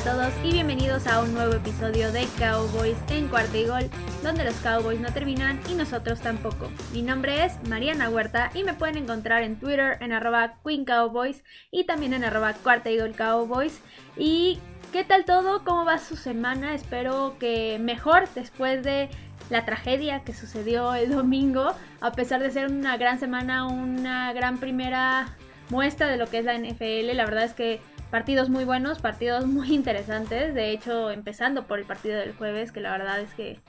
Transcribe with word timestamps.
A 0.00 0.02
todos 0.02 0.32
y 0.42 0.52
bienvenidos 0.52 1.06
a 1.06 1.20
un 1.20 1.34
nuevo 1.34 1.52
episodio 1.52 2.10
de 2.10 2.26
Cowboys 2.38 2.96
en 3.10 3.28
cuarto 3.28 3.58
y 3.58 3.66
gol, 3.66 3.90
donde 4.22 4.44
los 4.44 4.54
Cowboys 4.54 4.98
no 4.98 5.12
terminan 5.12 5.60
y 5.68 5.74
nosotros 5.74 6.20
tampoco. 6.20 6.70
Mi 6.94 7.02
nombre 7.02 7.44
es 7.44 7.52
Mariana 7.68 8.08
Huerta 8.08 8.50
y 8.54 8.64
me 8.64 8.72
pueden 8.72 8.96
encontrar 8.96 9.42
en 9.42 9.60
Twitter 9.60 9.98
en 10.00 10.12
arroba 10.12 10.54
Queen 10.64 10.86
Cowboys 10.86 11.44
y 11.70 11.84
también 11.84 12.14
en 12.14 12.24
arroba 12.24 12.54
cuarta 12.54 12.88
y 12.88 12.98
gol 12.98 13.12
Cowboys. 13.12 13.82
Y 14.16 14.58
¿qué 14.90 15.04
tal 15.04 15.26
todo? 15.26 15.64
¿Cómo 15.64 15.84
va 15.84 15.98
su 15.98 16.16
semana? 16.16 16.74
Espero 16.74 17.36
que 17.38 17.78
mejor 17.78 18.26
después 18.34 18.82
de 18.82 19.10
la 19.50 19.66
tragedia 19.66 20.24
que 20.24 20.32
sucedió 20.32 20.94
el 20.94 21.10
domingo, 21.10 21.74
a 22.00 22.12
pesar 22.12 22.40
de 22.40 22.50
ser 22.50 22.68
una 22.68 22.96
gran 22.96 23.20
semana, 23.20 23.66
una 23.66 24.32
gran 24.32 24.56
primera 24.60 25.36
muestra 25.68 26.08
de 26.08 26.16
lo 26.16 26.26
que 26.26 26.38
es 26.38 26.46
la 26.46 26.56
NFL. 26.56 27.14
La 27.14 27.26
verdad 27.26 27.44
es 27.44 27.52
que 27.52 27.82
partidos 28.10 28.48
muy 28.48 28.64
buenos, 28.64 29.00
partidos 29.00 29.46
muy 29.46 29.68
interesantes. 29.74 30.54
De 30.54 30.70
hecho, 30.70 31.10
empezando 31.10 31.66
por 31.66 31.78
el 31.78 31.84
partido 31.84 32.18
del 32.18 32.34
jueves, 32.34 32.72
que 32.72 32.80
la 32.80 32.90
verdad 32.92 33.20
es 33.20 33.32
que 33.34 33.60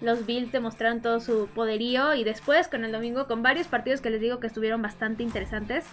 los 0.00 0.26
Bills 0.26 0.52
demostraron 0.52 1.02
todo 1.02 1.20
su 1.20 1.48
poderío. 1.54 2.14
Y 2.14 2.24
después 2.24 2.68
con 2.68 2.84
el 2.84 2.92
domingo, 2.92 3.26
con 3.26 3.42
varios 3.42 3.68
partidos 3.68 4.00
que 4.00 4.10
les 4.10 4.20
digo 4.20 4.40
que 4.40 4.46
estuvieron 4.46 4.82
bastante 4.82 5.22
interesantes. 5.22 5.84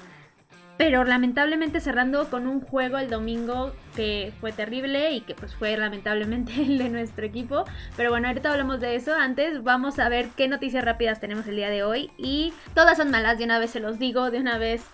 Pero 0.78 1.04
lamentablemente 1.04 1.80
cerrando 1.80 2.30
con 2.30 2.46
un 2.46 2.62
juego 2.62 3.00
el 3.00 3.10
domingo 3.10 3.74
que 3.96 4.32
fue 4.40 4.52
terrible 4.52 5.12
y 5.12 5.22
que 5.22 5.34
pues 5.34 5.56
fue 5.56 5.76
lamentablemente 5.76 6.54
el 6.62 6.78
de 6.78 6.90
nuestro 6.90 7.26
equipo. 7.26 7.66
Pero 7.96 8.12
bueno, 8.12 8.28
ahorita 8.28 8.52
hablamos 8.52 8.80
de 8.80 8.96
eso. 8.96 9.14
Antes 9.16 9.64
vamos 9.64 9.98
a 10.00 10.08
ver 10.08 10.30
qué 10.38 10.48
noticias 10.48 10.86
rápidas 10.86 11.20
tenemos 11.20 11.48
el 11.48 11.56
día 11.56 11.70
de 11.70 11.84
hoy. 11.84 12.12
Y 12.18 12.54
todas 12.76 12.98
son 12.98 13.10
malas, 13.10 13.40
de 13.40 13.46
una 13.46 13.60
vez 13.60 13.72
se 13.72 13.80
los 13.80 13.98
digo, 13.98 14.30
de 14.30 14.40
una 14.40 14.60
vez 14.60 14.86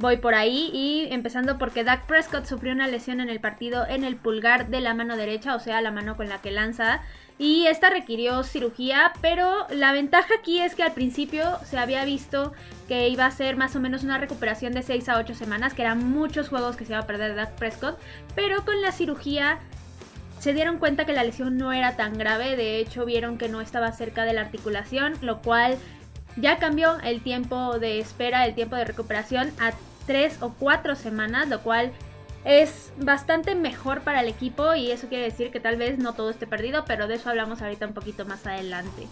voy 0.00 0.16
por 0.16 0.34
ahí 0.34 0.70
y 0.72 1.12
empezando 1.12 1.58
porque 1.58 1.84
Dak 1.84 2.06
Prescott 2.06 2.46
sufrió 2.46 2.72
una 2.72 2.88
lesión 2.88 3.20
en 3.20 3.28
el 3.28 3.38
partido 3.38 3.86
en 3.86 4.02
el 4.02 4.16
pulgar 4.16 4.68
de 4.68 4.80
la 4.80 4.94
mano 4.94 5.16
derecha, 5.16 5.54
o 5.54 5.60
sea, 5.60 5.82
la 5.82 5.90
mano 5.90 6.16
con 6.16 6.28
la 6.28 6.40
que 6.40 6.50
lanza. 6.50 7.02
Y 7.38 7.66
esta 7.66 7.88
requirió 7.90 8.42
cirugía, 8.42 9.12
pero 9.20 9.66
la 9.70 9.92
ventaja 9.92 10.34
aquí 10.38 10.60
es 10.60 10.74
que 10.74 10.82
al 10.82 10.92
principio 10.92 11.58
se 11.64 11.78
había 11.78 12.04
visto 12.04 12.52
que 12.88 13.08
iba 13.08 13.26
a 13.26 13.30
ser 13.30 13.56
más 13.56 13.76
o 13.76 13.80
menos 13.80 14.02
una 14.02 14.18
recuperación 14.18 14.72
de 14.72 14.82
6 14.82 15.08
a 15.10 15.18
8 15.18 15.34
semanas, 15.34 15.74
que 15.74 15.82
eran 15.82 16.10
muchos 16.10 16.48
juegos 16.48 16.76
que 16.76 16.84
se 16.84 16.92
iba 16.92 17.00
a 17.00 17.06
perder 17.06 17.34
Dak 17.34 17.52
Prescott, 17.52 17.98
pero 18.34 18.64
con 18.64 18.80
la 18.82 18.92
cirugía 18.92 19.58
se 20.38 20.54
dieron 20.54 20.78
cuenta 20.78 21.04
que 21.04 21.12
la 21.12 21.24
lesión 21.24 21.58
no 21.58 21.72
era 21.72 21.96
tan 21.96 22.16
grave, 22.16 22.56
de 22.56 22.78
hecho 22.78 23.04
vieron 23.04 23.36
que 23.36 23.48
no 23.48 23.60
estaba 23.60 23.92
cerca 23.92 24.24
de 24.24 24.32
la 24.32 24.40
articulación, 24.40 25.14
lo 25.20 25.40
cual 25.40 25.76
ya 26.36 26.58
cambió 26.58 26.98
el 27.00 27.22
tiempo 27.22 27.78
de 27.78 28.00
espera, 28.00 28.46
el 28.46 28.54
tiempo 28.54 28.76
de 28.76 28.84
recuperación 28.84 29.50
a 29.58 29.72
tres 30.10 30.38
o 30.40 30.52
cuatro 30.58 30.96
semanas, 30.96 31.48
lo 31.48 31.60
cual 31.60 31.92
es 32.44 32.92
bastante 32.96 33.54
mejor 33.54 34.00
para 34.00 34.22
el 34.22 34.28
equipo 34.28 34.74
y 34.74 34.90
eso 34.90 35.06
quiere 35.06 35.22
decir 35.22 35.52
que 35.52 35.60
tal 35.60 35.76
vez 35.76 35.98
no 35.98 36.14
todo 36.14 36.30
esté 36.30 36.48
perdido, 36.48 36.84
pero 36.84 37.06
de 37.06 37.14
eso 37.14 37.30
hablamos 37.30 37.62
ahorita 37.62 37.86
un 37.86 37.94
poquito 37.94 38.26
más 38.26 38.44
adelante. 38.44 39.06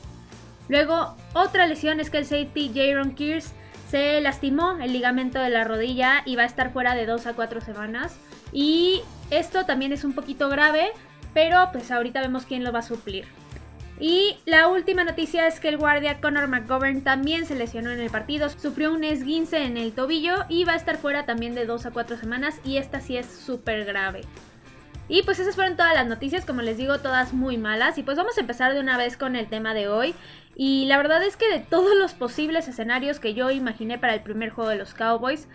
Luego, 0.68 1.14
otra 1.34 1.68
lesión 1.68 2.00
es 2.00 2.10
que 2.10 2.18
el 2.18 2.24
safety 2.24 2.72
Jaron 2.74 3.14
Kears 3.14 3.52
se 3.88 4.20
lastimó 4.20 4.72
el 4.82 4.92
ligamento 4.92 5.38
de 5.38 5.50
la 5.50 5.62
rodilla 5.62 6.22
y 6.24 6.34
va 6.34 6.42
a 6.42 6.46
estar 6.46 6.72
fuera 6.72 6.96
de 6.96 7.06
dos 7.06 7.28
a 7.28 7.34
cuatro 7.34 7.60
semanas. 7.60 8.16
Y 8.52 9.02
esto 9.30 9.66
también 9.66 9.92
es 9.92 10.02
un 10.02 10.14
poquito 10.14 10.48
grave, 10.48 10.90
pero 11.32 11.68
pues 11.70 11.92
ahorita 11.92 12.20
vemos 12.22 12.44
quién 12.44 12.64
lo 12.64 12.72
va 12.72 12.80
a 12.80 12.82
suplir. 12.82 13.24
Y 14.00 14.36
la 14.44 14.68
última 14.68 15.02
noticia 15.02 15.48
es 15.48 15.58
que 15.58 15.68
el 15.68 15.76
guardia 15.76 16.20
Conor 16.20 16.46
McGovern 16.46 17.02
también 17.02 17.46
se 17.46 17.56
lesionó 17.56 17.90
en 17.90 18.00
el 18.00 18.10
partido, 18.10 18.48
sufrió 18.48 18.92
un 18.92 19.02
esguince 19.02 19.64
en 19.64 19.76
el 19.76 19.92
tobillo 19.92 20.44
y 20.48 20.64
va 20.64 20.74
a 20.74 20.76
estar 20.76 20.98
fuera 20.98 21.26
también 21.26 21.54
de 21.54 21.66
2 21.66 21.86
a 21.86 21.90
4 21.90 22.16
semanas 22.16 22.60
y 22.64 22.76
esta 22.76 23.00
sí 23.00 23.16
es 23.16 23.26
súper 23.26 23.84
grave. 23.84 24.20
Y 25.08 25.22
pues 25.22 25.38
esas 25.38 25.54
fueron 25.54 25.76
todas 25.76 25.94
las 25.94 26.06
noticias, 26.06 26.44
como 26.44 26.60
les 26.60 26.76
digo, 26.76 26.98
todas 26.98 27.32
muy 27.32 27.56
malas. 27.56 27.96
Y 27.96 28.02
pues 28.02 28.16
vamos 28.16 28.36
a 28.36 28.42
empezar 28.42 28.74
de 28.74 28.80
una 28.80 28.98
vez 28.98 29.16
con 29.16 29.36
el 29.36 29.48
tema 29.48 29.72
de 29.72 29.88
hoy. 29.88 30.14
Y 30.54 30.84
la 30.84 30.98
verdad 30.98 31.24
es 31.24 31.36
que 31.36 31.50
de 31.50 31.60
todos 31.60 31.96
los 31.96 32.12
posibles 32.12 32.68
escenarios 32.68 33.18
que 33.18 33.32
yo 33.32 33.50
imaginé 33.50 33.98
para 33.98 34.14
el 34.14 34.20
primer 34.20 34.50
juego 34.50 34.70
de 34.70 34.76
los 34.76 34.92
Cowboys, 34.92 35.48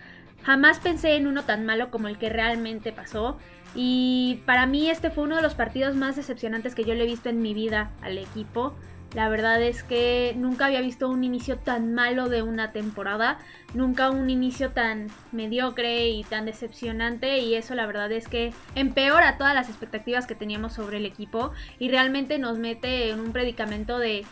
jamás 0.44 0.78
pensé 0.78 1.16
en 1.16 1.26
uno 1.26 1.44
tan 1.44 1.64
malo 1.66 1.90
como 1.90 2.08
el 2.08 2.18
que 2.18 2.30
realmente 2.30 2.92
pasó. 2.92 3.38
Y 3.74 4.42
para 4.46 4.66
mí 4.66 4.88
este 4.88 5.10
fue 5.10 5.24
uno 5.24 5.36
de 5.36 5.42
los 5.42 5.54
partidos 5.54 5.96
más 5.96 6.16
decepcionantes 6.16 6.74
que 6.74 6.84
yo 6.84 6.94
le 6.94 7.04
he 7.04 7.06
visto 7.06 7.28
en 7.28 7.42
mi 7.42 7.54
vida 7.54 7.90
al 8.02 8.18
equipo. 8.18 8.74
La 9.14 9.28
verdad 9.28 9.62
es 9.62 9.84
que 9.84 10.34
nunca 10.36 10.66
había 10.66 10.80
visto 10.80 11.08
un 11.08 11.22
inicio 11.22 11.56
tan 11.56 11.94
malo 11.94 12.28
de 12.28 12.42
una 12.42 12.72
temporada, 12.72 13.38
nunca 13.72 14.10
un 14.10 14.28
inicio 14.28 14.70
tan 14.70 15.06
mediocre 15.30 16.08
y 16.08 16.24
tan 16.24 16.46
decepcionante 16.46 17.38
y 17.38 17.54
eso 17.54 17.76
la 17.76 17.86
verdad 17.86 18.10
es 18.10 18.26
que 18.26 18.52
empeora 18.74 19.38
todas 19.38 19.54
las 19.54 19.68
expectativas 19.68 20.26
que 20.26 20.34
teníamos 20.34 20.72
sobre 20.72 20.96
el 20.96 21.06
equipo 21.06 21.52
y 21.78 21.90
realmente 21.90 22.40
nos 22.40 22.58
mete 22.58 23.10
en 23.10 23.20
un 23.20 23.32
predicamento 23.32 24.00
de 24.00 24.24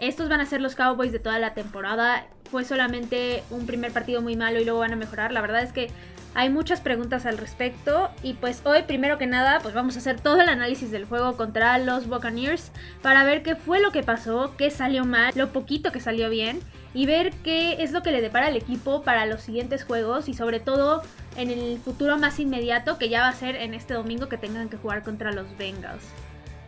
estos 0.00 0.28
van 0.28 0.40
a 0.40 0.46
ser 0.46 0.60
los 0.60 0.74
Cowboys 0.74 1.12
de 1.12 1.18
toda 1.18 1.38
la 1.38 1.54
temporada, 1.54 2.26
fue 2.50 2.64
solamente 2.64 3.42
un 3.50 3.66
primer 3.66 3.92
partido 3.92 4.22
muy 4.22 4.36
malo 4.36 4.60
y 4.60 4.64
luego 4.64 4.80
van 4.80 4.92
a 4.92 4.96
mejorar. 4.96 5.32
La 5.32 5.40
verdad 5.40 5.62
es 5.62 5.72
que 5.72 5.90
hay 6.34 6.48
muchas 6.48 6.80
preguntas 6.80 7.26
al 7.26 7.38
respecto 7.38 8.10
y 8.22 8.34
pues 8.34 8.62
hoy 8.64 8.82
primero 8.84 9.18
que 9.18 9.26
nada 9.26 9.58
pues 9.60 9.74
vamos 9.74 9.96
a 9.96 9.98
hacer 9.98 10.20
todo 10.20 10.40
el 10.40 10.48
análisis 10.48 10.90
del 10.90 11.04
juego 11.04 11.36
contra 11.36 11.78
los 11.78 12.06
Buccaneers 12.06 12.70
para 13.02 13.24
ver 13.24 13.42
qué 13.42 13.56
fue 13.56 13.80
lo 13.80 13.90
que 13.90 14.02
pasó, 14.02 14.54
qué 14.56 14.70
salió 14.70 15.04
mal, 15.04 15.32
lo 15.34 15.52
poquito 15.52 15.92
que 15.92 16.00
salió 16.00 16.30
bien 16.30 16.60
y 16.94 17.06
ver 17.06 17.32
qué 17.44 17.82
es 17.82 17.92
lo 17.92 18.02
que 18.02 18.12
le 18.12 18.20
depara 18.20 18.46
al 18.46 18.56
equipo 18.56 19.02
para 19.02 19.26
los 19.26 19.42
siguientes 19.42 19.84
juegos 19.84 20.28
y 20.28 20.34
sobre 20.34 20.60
todo 20.60 21.02
en 21.36 21.50
el 21.50 21.78
futuro 21.78 22.16
más 22.16 22.38
inmediato 22.38 22.98
que 22.98 23.08
ya 23.08 23.22
va 23.22 23.28
a 23.28 23.32
ser 23.32 23.56
en 23.56 23.74
este 23.74 23.94
domingo 23.94 24.28
que 24.28 24.38
tengan 24.38 24.68
que 24.68 24.76
jugar 24.76 25.02
contra 25.02 25.32
los 25.32 25.56
Bengals. 25.56 26.04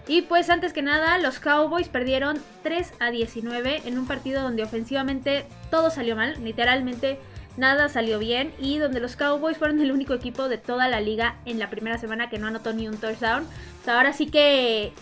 Y 0.08 0.22
pues 0.22 0.50
antes 0.50 0.72
que 0.72 0.82
nada, 0.82 1.18
los 1.18 1.38
Cowboys 1.38 1.88
perdieron 1.88 2.38
3 2.62 2.92
a 2.98 3.10
19 3.10 3.82
en 3.84 3.98
un 3.98 4.06
partido 4.06 4.42
donde 4.42 4.64
ofensivamente 4.64 5.46
todo 5.70 5.90
salió 5.90 6.16
mal, 6.16 6.42
literalmente 6.42 7.18
nada 7.56 7.88
salió 7.88 8.18
bien 8.18 8.52
y 8.58 8.78
donde 8.78 9.00
los 9.00 9.16
Cowboys 9.16 9.58
fueron 9.58 9.80
el 9.80 9.92
único 9.92 10.14
equipo 10.14 10.48
de 10.48 10.58
toda 10.58 10.88
la 10.88 11.00
liga 11.00 11.36
en 11.44 11.58
la 11.58 11.70
primera 11.70 11.98
semana 11.98 12.30
que 12.30 12.38
no 12.38 12.46
anotó 12.46 12.72
ni 12.72 12.88
un 12.88 12.98
touchdown. 12.98 13.44
O 13.44 13.84
sea, 13.84 13.96
ahora 13.96 14.12
sí 14.12 14.26
que 14.26 14.92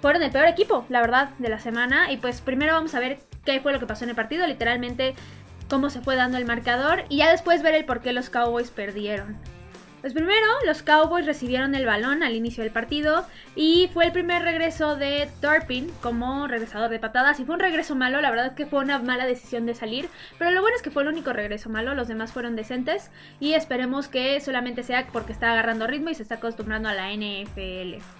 fueron 0.00 0.22
el 0.22 0.30
peor 0.30 0.46
equipo, 0.46 0.84
la 0.88 1.00
verdad, 1.00 1.30
de 1.38 1.48
la 1.48 1.60
semana. 1.60 2.10
Y 2.10 2.16
pues 2.16 2.40
primero 2.40 2.72
vamos 2.72 2.94
a 2.94 3.00
ver 3.00 3.20
qué 3.44 3.60
fue 3.60 3.72
lo 3.72 3.80
que 3.80 3.86
pasó 3.86 4.04
en 4.04 4.10
el 4.10 4.16
partido, 4.16 4.46
literalmente 4.46 5.14
cómo 5.68 5.88
se 5.88 6.00
fue 6.00 6.16
dando 6.16 6.36
el 6.36 6.44
marcador 6.44 7.04
y 7.08 7.18
ya 7.18 7.30
después 7.30 7.62
ver 7.62 7.74
el 7.74 7.84
por 7.84 8.00
qué 8.00 8.12
los 8.12 8.28
Cowboys 8.28 8.70
perdieron. 8.70 9.38
Pues 10.00 10.14
primero, 10.14 10.46
los 10.64 10.82
Cowboys 10.82 11.26
recibieron 11.26 11.74
el 11.74 11.84
balón 11.84 12.22
al 12.22 12.34
inicio 12.34 12.64
del 12.64 12.72
partido 12.72 13.26
y 13.54 13.90
fue 13.92 14.06
el 14.06 14.12
primer 14.12 14.42
regreso 14.42 14.96
de 14.96 15.28
Turpin 15.42 15.90
como 16.00 16.46
regresador 16.46 16.88
de 16.88 16.98
patadas 16.98 17.38
y 17.38 17.44
fue 17.44 17.56
un 17.56 17.60
regreso 17.60 17.94
malo, 17.94 18.22
la 18.22 18.30
verdad 18.30 18.46
es 18.46 18.52
que 18.52 18.64
fue 18.64 18.80
una 18.80 18.98
mala 18.98 19.26
decisión 19.26 19.66
de 19.66 19.74
salir, 19.74 20.08
pero 20.38 20.52
lo 20.52 20.62
bueno 20.62 20.74
es 20.74 20.82
que 20.82 20.90
fue 20.90 21.02
el 21.02 21.10
único 21.10 21.34
regreso 21.34 21.68
malo, 21.68 21.94
los 21.94 22.08
demás 22.08 22.32
fueron 22.32 22.56
decentes 22.56 23.10
y 23.40 23.52
esperemos 23.52 24.08
que 24.08 24.40
solamente 24.40 24.84
sea 24.84 25.06
porque 25.12 25.32
está 25.32 25.52
agarrando 25.52 25.86
ritmo 25.86 26.08
y 26.08 26.14
se 26.14 26.22
está 26.22 26.36
acostumbrando 26.36 26.88
a 26.88 26.94
la 26.94 27.12
NFL. 27.12 28.19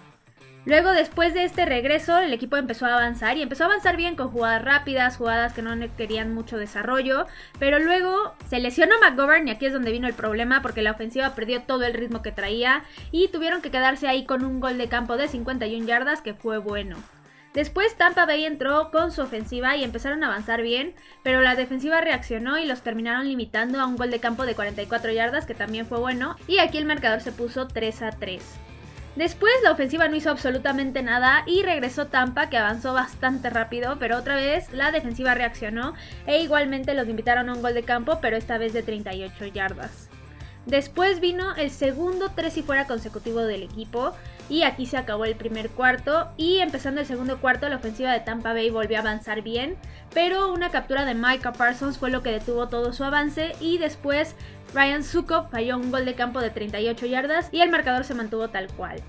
Luego, 0.66 0.92
después 0.92 1.32
de 1.32 1.44
este 1.44 1.64
regreso, 1.64 2.18
el 2.18 2.34
equipo 2.34 2.58
empezó 2.58 2.84
a 2.84 2.92
avanzar 2.94 3.38
y 3.38 3.42
empezó 3.42 3.64
a 3.64 3.66
avanzar 3.68 3.96
bien 3.96 4.14
con 4.14 4.28
jugadas 4.28 4.62
rápidas, 4.62 5.16
jugadas 5.16 5.54
que 5.54 5.62
no 5.62 5.74
querían 5.96 6.34
mucho 6.34 6.58
desarrollo. 6.58 7.26
Pero 7.58 7.78
luego 7.78 8.34
se 8.46 8.60
lesionó 8.60 8.94
McGovern 9.00 9.48
y 9.48 9.52
aquí 9.52 9.66
es 9.66 9.72
donde 9.72 9.90
vino 9.90 10.06
el 10.06 10.14
problema 10.14 10.60
porque 10.60 10.82
la 10.82 10.90
ofensiva 10.90 11.34
perdió 11.34 11.62
todo 11.62 11.84
el 11.84 11.94
ritmo 11.94 12.20
que 12.20 12.32
traía 12.32 12.84
y 13.10 13.28
tuvieron 13.28 13.62
que 13.62 13.70
quedarse 13.70 14.06
ahí 14.06 14.26
con 14.26 14.44
un 14.44 14.60
gol 14.60 14.76
de 14.76 14.88
campo 14.88 15.16
de 15.16 15.28
51 15.28 15.86
yardas 15.86 16.20
que 16.20 16.34
fue 16.34 16.58
bueno. 16.58 16.96
Después 17.54 17.96
Tampa 17.96 18.26
Bay 18.26 18.44
entró 18.44 18.90
con 18.92 19.10
su 19.10 19.22
ofensiva 19.22 19.76
y 19.76 19.82
empezaron 19.82 20.22
a 20.22 20.28
avanzar 20.28 20.62
bien, 20.62 20.94
pero 21.24 21.40
la 21.40 21.56
defensiva 21.56 22.00
reaccionó 22.00 22.58
y 22.58 22.66
los 22.66 22.82
terminaron 22.82 23.26
limitando 23.26 23.80
a 23.80 23.86
un 23.86 23.96
gol 23.96 24.10
de 24.10 24.20
campo 24.20 24.46
de 24.46 24.54
44 24.54 25.10
yardas 25.10 25.46
que 25.46 25.54
también 25.54 25.86
fue 25.86 25.98
bueno 25.98 26.36
y 26.46 26.58
aquí 26.58 26.78
el 26.78 26.84
marcador 26.84 27.22
se 27.22 27.32
puso 27.32 27.66
3 27.66 28.02
a 28.02 28.10
3. 28.10 28.69
Después 29.20 29.52
la 29.62 29.72
ofensiva 29.72 30.08
no 30.08 30.16
hizo 30.16 30.30
absolutamente 30.30 31.02
nada 31.02 31.42
y 31.46 31.62
regresó 31.62 32.06
Tampa 32.06 32.48
que 32.48 32.56
avanzó 32.56 32.94
bastante 32.94 33.50
rápido, 33.50 33.98
pero 33.98 34.16
otra 34.16 34.34
vez 34.34 34.72
la 34.72 34.92
defensiva 34.92 35.34
reaccionó 35.34 35.92
e 36.26 36.40
igualmente 36.40 36.94
los 36.94 37.06
invitaron 37.06 37.50
a 37.50 37.52
un 37.52 37.60
gol 37.60 37.74
de 37.74 37.82
campo, 37.82 38.18
pero 38.22 38.38
esta 38.38 38.56
vez 38.56 38.72
de 38.72 38.82
38 38.82 39.44
yardas. 39.44 40.08
Después 40.64 41.20
vino 41.20 41.54
el 41.56 41.70
segundo 41.70 42.30
3 42.34 42.56
y 42.56 42.62
fuera 42.62 42.86
consecutivo 42.86 43.42
del 43.42 43.62
equipo 43.62 44.14
y 44.50 44.64
aquí 44.64 44.84
se 44.84 44.98
acabó 44.98 45.24
el 45.24 45.36
primer 45.36 45.70
cuarto. 45.70 46.28
Y 46.36 46.58
empezando 46.58 47.00
el 47.00 47.06
segundo 47.06 47.40
cuarto 47.40 47.68
la 47.68 47.76
ofensiva 47.76 48.12
de 48.12 48.20
Tampa 48.20 48.52
Bay 48.52 48.68
volvió 48.68 48.98
a 48.98 49.00
avanzar 49.00 49.40
bien, 49.40 49.76
pero 50.12 50.52
una 50.52 50.70
captura 50.70 51.06
de 51.06 51.14
Micah 51.14 51.52
Parsons 51.52 51.96
fue 51.96 52.10
lo 52.10 52.22
que 52.22 52.32
detuvo 52.32 52.68
todo 52.68 52.92
su 52.92 53.04
avance. 53.04 53.52
Y 53.60 53.78
después 53.78 54.34
Ryan 54.74 55.04
Sukov 55.04 55.48
falló 55.50 55.78
un 55.78 55.90
gol 55.90 56.04
de 56.04 56.14
campo 56.14 56.40
de 56.40 56.50
38 56.50 57.06
yardas. 57.06 57.48
Y 57.52 57.60
el 57.60 57.70
marcador 57.70 58.04
se 58.04 58.14
mantuvo 58.14 58.48
tal 58.48 58.66
cual. 58.68 59.00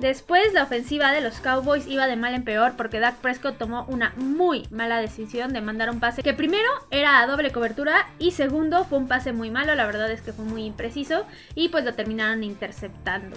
Después 0.00 0.52
la 0.52 0.64
ofensiva 0.64 1.12
de 1.12 1.20
los 1.20 1.38
Cowboys 1.38 1.86
iba 1.86 2.08
de 2.08 2.16
mal 2.16 2.34
en 2.34 2.42
peor 2.42 2.72
porque 2.76 2.98
Dak 2.98 3.18
Prescott 3.18 3.56
tomó 3.56 3.84
una 3.84 4.12
muy 4.16 4.66
mala 4.72 5.00
decisión 5.00 5.52
de 5.52 5.60
mandar 5.60 5.90
un 5.90 6.00
pase 6.00 6.24
que 6.24 6.34
primero 6.34 6.68
era 6.90 7.20
a 7.20 7.26
doble 7.28 7.52
cobertura 7.52 8.08
y 8.18 8.32
segundo 8.32 8.84
fue 8.84 8.98
un 8.98 9.06
pase 9.06 9.32
muy 9.32 9.52
malo, 9.52 9.76
la 9.76 9.86
verdad 9.86 10.10
es 10.10 10.20
que 10.20 10.32
fue 10.32 10.44
muy 10.44 10.64
impreciso 10.64 11.24
y 11.54 11.68
pues 11.68 11.84
lo 11.84 11.94
terminaron 11.94 12.42
interceptando. 12.42 13.36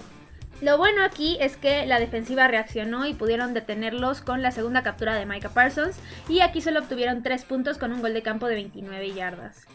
Lo 0.62 0.78
bueno 0.78 1.04
aquí 1.04 1.38
es 1.42 1.58
que 1.58 1.86
la 1.86 2.00
defensiva 2.00 2.48
reaccionó 2.48 3.06
y 3.06 3.14
pudieron 3.14 3.54
detenerlos 3.54 4.22
con 4.22 4.42
la 4.42 4.52
segunda 4.52 4.84
captura 4.84 5.14
de 5.14 5.26
Micah 5.26 5.50
Parsons 5.50 6.00
y 6.30 6.40
aquí 6.40 6.62
solo 6.62 6.80
obtuvieron 6.80 7.24
3 7.24 7.44
puntos 7.44 7.78
con 7.78 7.92
un 7.92 8.02
gol 8.02 8.14
de 8.14 8.22
campo 8.22 8.48
de 8.48 8.56
29 8.56 9.14
yardas. 9.14 9.68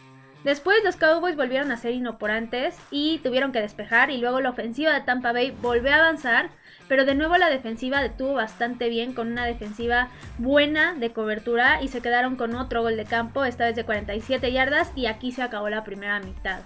Después 0.43 0.79
los 0.83 0.97
Cowboys 0.97 1.37
volvieron 1.37 1.71
a 1.71 1.77
ser 1.77 1.93
inoperantes 1.93 2.75
y 2.91 3.19
tuvieron 3.19 3.53
que 3.53 3.61
despejar 3.61 4.11
y 4.11 4.17
luego 4.17 4.41
la 4.41 4.49
ofensiva 4.49 4.95
de 4.95 5.03
Tampa 5.03 5.33
Bay 5.33 5.51
volvió 5.51 5.93
a 5.93 5.99
avanzar, 5.99 6.49
pero 6.89 7.05
de 7.05 7.15
nuevo 7.15 7.37
la 7.37 7.51
defensiva 7.51 8.01
detuvo 8.01 8.33
bastante 8.33 8.89
bien 8.89 9.13
con 9.13 9.31
una 9.31 9.45
defensiva 9.45 10.09
buena 10.39 10.95
de 10.95 11.13
cobertura 11.13 11.83
y 11.83 11.89
se 11.89 12.01
quedaron 12.01 12.37
con 12.37 12.55
otro 12.55 12.81
gol 12.81 12.97
de 12.97 13.05
campo, 13.05 13.45
esta 13.45 13.67
vez 13.67 13.77
de 13.77 13.85
47 13.85 14.51
yardas 14.51 14.93
y 14.97 15.07
aquí 15.07 15.31
se 15.31 15.43
acabó 15.43 15.69
la 15.69 15.85
primera 15.85 16.21
mitad. 16.21 16.61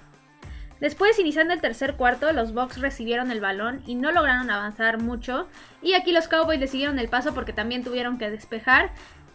Después, 0.84 1.18
iniciando 1.18 1.54
el 1.54 1.62
tercer 1.62 1.94
cuarto, 1.94 2.30
los 2.34 2.52
Bucks 2.52 2.78
recibieron 2.78 3.30
el 3.30 3.40
balón 3.40 3.82
y 3.86 3.94
no 3.94 4.12
lograron 4.12 4.50
avanzar 4.50 5.00
mucho. 5.00 5.48
Y 5.80 5.94
aquí 5.94 6.12
los 6.12 6.28
Cowboys 6.28 6.60
le 6.60 6.66
siguieron 6.66 6.98
el 6.98 7.08
paso 7.08 7.32
porque 7.32 7.54
también 7.54 7.82
tuvieron 7.82 8.18
que 8.18 8.28
despejar. 8.28 8.90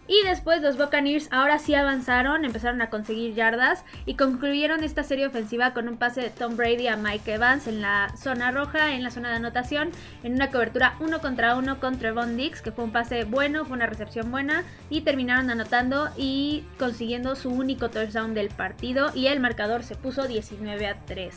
Y 0.10 0.24
después 0.26 0.64
los 0.64 0.76
Buccaneers 0.76 1.28
ahora 1.32 1.60
sí 1.60 1.76
avanzaron, 1.76 2.44
empezaron 2.44 2.82
a 2.82 2.90
conseguir 2.90 3.36
yardas 3.36 3.86
y 4.08 4.16
concluyeron 4.16 4.84
esta 4.84 5.04
serie 5.04 5.28
ofensiva 5.28 5.72
con 5.72 5.88
un 5.88 5.98
pase 5.98 6.22
de 6.22 6.30
Tom 6.32 6.58
Brady 6.58 6.88
a 6.88 6.98
Mike 6.98 7.32
Evans 7.32 7.68
en 7.68 7.80
la 7.80 8.12
zona 8.18 8.50
roja, 8.50 8.96
en 8.96 9.04
la 9.04 9.12
zona 9.12 9.30
de 9.30 9.36
anotación, 9.36 9.92
en 10.24 10.34
una 10.34 10.50
cobertura 10.50 10.96
uno 11.00 11.22
contra 11.22 11.56
uno 11.56 11.80
contra 11.80 12.12
Von 12.12 12.38
Dix, 12.38 12.64
que 12.64 12.72
fue 12.72 12.86
un 12.86 12.92
pase 12.92 13.24
bueno, 13.26 13.66
fue 13.66 13.78
una 13.78 13.86
recepción 13.86 14.32
buena 14.32 14.64
y 14.90 15.02
terminaron 15.02 15.52
anotando 15.52 16.10
y 16.18 16.64
consiguiendo 16.80 17.36
su 17.36 17.52
único 17.52 17.92
touchdown 17.92 18.34
del 18.34 18.50
partido 18.50 19.12
y 19.14 19.28
el 19.28 19.40
marcador 19.40 19.84
se 19.84 19.94
puso 19.94 20.28
19 20.28 20.88
a 20.88 20.96
3. 21.06 21.36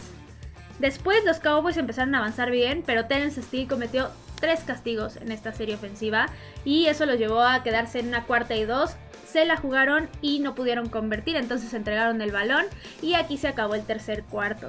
Después 0.79 1.27
los 1.27 1.41
Cowboys 1.41 1.77
empezaron 1.77 2.15
a 2.15 2.21
avanzar 2.21 2.51
bien, 2.51 2.83
pero 2.87 3.05
Terence 3.05 3.43
Steele 3.43 3.69
cometió 3.69 4.09
tres 4.43 4.61
castigos 4.67 5.17
en 5.17 5.31
esta 5.31 5.53
serie 5.53 5.77
ofensiva 5.77 6.27
y 6.65 6.87
eso 6.87 7.07
los 7.07 7.17
llevó 7.17 7.43
a 7.43 7.63
quedarse 7.63 8.01
en 8.01 8.09
una 8.09 8.25
cuarta 8.25 8.57
y 8.57 8.65
dos. 8.65 8.97
Se 9.25 9.47
la 9.47 9.57
jugaron 9.57 10.09
y 10.21 10.41
no 10.41 10.57
pudieron 10.57 10.89
convertir, 10.89 11.37
entonces 11.37 11.73
entregaron 11.73 12.21
el 12.21 12.33
balón 12.33 12.67
y 13.01 13.15
aquí 13.15 13.39
se 13.39 13.47
acabó 13.47 13.77
el 13.77 13.87
tercer 13.87 14.25
cuarto. 14.25 14.69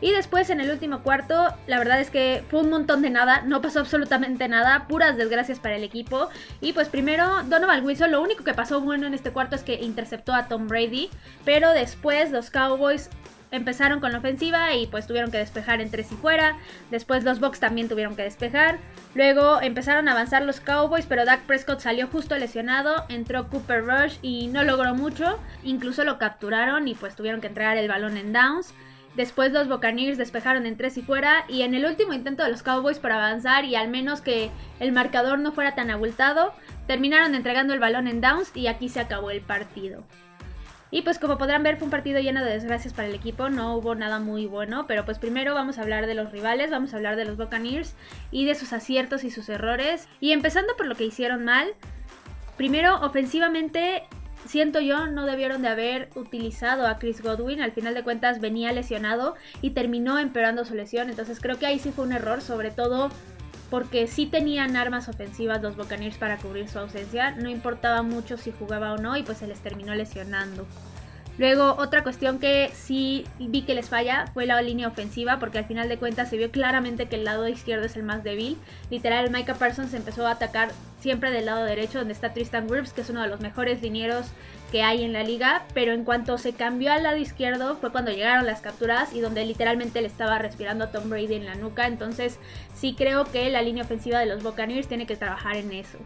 Y 0.00 0.10
después 0.10 0.50
en 0.50 0.60
el 0.60 0.70
último 0.70 1.02
cuarto, 1.02 1.54
la 1.68 1.78
verdad 1.78 2.00
es 2.00 2.10
que 2.10 2.42
fue 2.50 2.60
un 2.60 2.68
montón 2.68 3.00
de 3.00 3.10
nada, 3.10 3.42
no 3.42 3.62
pasó 3.62 3.80
absolutamente 3.80 4.48
nada, 4.48 4.86
puras 4.88 5.16
desgracias 5.16 5.60
para 5.60 5.76
el 5.76 5.84
equipo. 5.84 6.28
Y 6.60 6.72
pues 6.72 6.88
primero, 6.88 7.44
Donovan 7.44 7.84
Wilson, 7.84 8.10
lo 8.10 8.20
único 8.20 8.44
que 8.44 8.54
pasó 8.54 8.80
bueno 8.80 9.06
en 9.06 9.14
este 9.14 9.30
cuarto 9.30 9.54
es 9.54 9.62
que 9.62 9.74
interceptó 9.74 10.34
a 10.34 10.48
Tom 10.48 10.66
Brady, 10.66 11.08
pero 11.44 11.72
después 11.72 12.32
los 12.32 12.50
Cowboys 12.50 13.08
empezaron 13.50 14.00
con 14.00 14.12
la 14.12 14.18
ofensiva 14.18 14.74
y 14.74 14.86
pues 14.86 15.06
tuvieron 15.06 15.30
que 15.30 15.38
despejar 15.38 15.80
en 15.80 15.90
tres 15.90 16.10
y 16.12 16.16
fuera. 16.16 16.56
Después 16.90 17.24
los 17.24 17.40
Bucks 17.40 17.60
también 17.60 17.88
tuvieron 17.88 18.16
que 18.16 18.22
despejar. 18.22 18.78
Luego 19.14 19.60
empezaron 19.60 20.08
a 20.08 20.12
avanzar 20.12 20.42
los 20.42 20.60
Cowboys, 20.60 21.06
pero 21.06 21.24
Dak 21.24 21.42
Prescott 21.42 21.80
salió 21.80 22.06
justo 22.08 22.36
lesionado. 22.36 23.04
Entró 23.08 23.48
Cooper 23.48 23.84
Rush 23.84 24.16
y 24.22 24.48
no 24.48 24.64
logró 24.64 24.94
mucho. 24.94 25.38
Incluso 25.64 26.04
lo 26.04 26.18
capturaron 26.18 26.88
y 26.88 26.94
pues 26.94 27.16
tuvieron 27.16 27.40
que 27.40 27.46
entregar 27.48 27.76
el 27.76 27.88
balón 27.88 28.16
en 28.16 28.32
downs. 28.32 28.74
Después 29.16 29.50
los 29.50 29.66
Buccaneers 29.66 30.18
despejaron 30.18 30.66
en 30.66 30.76
tres 30.76 30.98
y 30.98 31.02
fuera 31.02 31.46
y 31.48 31.62
en 31.62 31.72
el 31.72 31.86
último 31.86 32.12
intento 32.12 32.42
de 32.42 32.50
los 32.50 32.62
Cowboys 32.62 32.98
para 32.98 33.16
avanzar 33.16 33.64
y 33.64 33.74
al 33.74 33.88
menos 33.88 34.20
que 34.20 34.50
el 34.78 34.92
marcador 34.92 35.38
no 35.38 35.52
fuera 35.52 35.74
tan 35.74 35.90
abultado, 35.90 36.52
terminaron 36.86 37.34
entregando 37.34 37.72
el 37.72 37.80
balón 37.80 38.08
en 38.08 38.20
downs 38.20 38.54
y 38.54 38.66
aquí 38.66 38.90
se 38.90 39.00
acabó 39.00 39.30
el 39.30 39.40
partido. 39.40 40.04
Y 40.90 41.02
pues 41.02 41.18
como 41.18 41.36
podrán 41.36 41.62
ver 41.62 41.76
fue 41.76 41.86
un 41.86 41.90
partido 41.90 42.20
lleno 42.20 42.44
de 42.44 42.52
desgracias 42.52 42.94
para 42.94 43.08
el 43.08 43.14
equipo, 43.14 43.50
no 43.50 43.76
hubo 43.76 43.94
nada 43.94 44.20
muy 44.20 44.46
bueno, 44.46 44.86
pero 44.86 45.04
pues 45.04 45.18
primero 45.18 45.54
vamos 45.54 45.78
a 45.78 45.82
hablar 45.82 46.06
de 46.06 46.14
los 46.14 46.30
rivales, 46.30 46.70
vamos 46.70 46.92
a 46.92 46.96
hablar 46.96 47.16
de 47.16 47.24
los 47.24 47.36
Buccaneers 47.36 47.94
y 48.30 48.44
de 48.44 48.54
sus 48.54 48.72
aciertos 48.72 49.24
y 49.24 49.30
sus 49.30 49.48
errores. 49.48 50.08
Y 50.20 50.32
empezando 50.32 50.76
por 50.76 50.86
lo 50.86 50.94
que 50.94 51.04
hicieron 51.04 51.44
mal, 51.44 51.74
primero 52.56 53.00
ofensivamente 53.02 54.04
siento 54.46 54.80
yo 54.80 55.08
no 55.08 55.26
debieron 55.26 55.62
de 55.62 55.68
haber 55.68 56.08
utilizado 56.14 56.86
a 56.86 56.98
Chris 56.98 57.20
Godwin, 57.20 57.60
al 57.60 57.72
final 57.72 57.94
de 57.94 58.04
cuentas 58.04 58.40
venía 58.40 58.72
lesionado 58.72 59.34
y 59.60 59.70
terminó 59.70 60.18
empeorando 60.18 60.64
su 60.64 60.74
lesión, 60.74 61.10
entonces 61.10 61.40
creo 61.40 61.58
que 61.58 61.66
ahí 61.66 61.80
sí 61.80 61.90
fue 61.90 62.04
un 62.04 62.12
error, 62.12 62.40
sobre 62.42 62.70
todo 62.70 63.10
porque 63.70 64.06
sí 64.06 64.26
tenían 64.26 64.76
armas 64.76 65.08
ofensivas 65.08 65.62
los 65.62 65.76
Buccaneers 65.76 66.18
para 66.18 66.38
cubrir 66.38 66.68
su 66.68 66.78
ausencia, 66.78 67.32
no 67.32 67.48
importaba 67.48 68.02
mucho 68.02 68.36
si 68.36 68.52
jugaba 68.52 68.92
o 68.92 68.98
no 68.98 69.16
y 69.16 69.22
pues 69.22 69.38
se 69.38 69.46
les 69.46 69.60
terminó 69.60 69.94
lesionando. 69.94 70.66
Luego, 71.38 71.76
otra 71.78 72.02
cuestión 72.02 72.38
que 72.38 72.70
sí 72.72 73.26
vi 73.38 73.62
que 73.62 73.74
les 73.74 73.90
falla 73.90 74.26
fue 74.32 74.46
la 74.46 74.60
línea 74.62 74.88
ofensiva, 74.88 75.38
porque 75.38 75.58
al 75.58 75.66
final 75.66 75.88
de 75.88 75.98
cuentas 75.98 76.30
se 76.30 76.38
vio 76.38 76.50
claramente 76.50 77.06
que 77.06 77.16
el 77.16 77.24
lado 77.24 77.46
izquierdo 77.46 77.84
es 77.84 77.96
el 77.96 78.04
más 78.04 78.24
débil. 78.24 78.56
Literal, 78.90 79.30
Micah 79.30 79.54
Parsons 79.54 79.92
empezó 79.92 80.26
a 80.26 80.32
atacar 80.32 80.70
siempre 81.00 81.30
del 81.30 81.46
lado 81.46 81.64
derecho, 81.64 81.98
donde 81.98 82.14
está 82.14 82.32
Tristan 82.32 82.70
Wirfs, 82.70 82.94
que 82.94 83.02
es 83.02 83.10
uno 83.10 83.20
de 83.20 83.28
los 83.28 83.40
mejores 83.40 83.82
linieros 83.82 84.26
que 84.72 84.82
hay 84.82 85.04
en 85.04 85.12
la 85.12 85.22
liga, 85.22 85.64
pero 85.74 85.92
en 85.92 86.04
cuanto 86.04 86.38
se 86.38 86.54
cambió 86.54 86.92
al 86.92 87.02
lado 87.02 87.18
izquierdo 87.18 87.76
fue 87.76 87.92
cuando 87.92 88.10
llegaron 88.10 88.46
las 88.46 88.62
capturas 88.62 89.12
y 89.12 89.20
donde 89.20 89.44
literalmente 89.44 90.00
le 90.00 90.08
estaba 90.08 90.38
respirando 90.38 90.84
a 90.84 90.90
Tom 90.90 91.08
Brady 91.08 91.34
en 91.34 91.44
la 91.44 91.54
nuca, 91.54 91.86
entonces 91.86 92.38
sí 92.74 92.94
creo 92.96 93.24
que 93.24 93.48
la 93.50 93.62
línea 93.62 93.84
ofensiva 93.84 94.18
de 94.18 94.26
los 94.26 94.42
Buccaneers 94.42 94.88
tiene 94.88 95.06
que 95.06 95.16
trabajar 95.16 95.56
en 95.56 95.70
eso. 95.72 95.98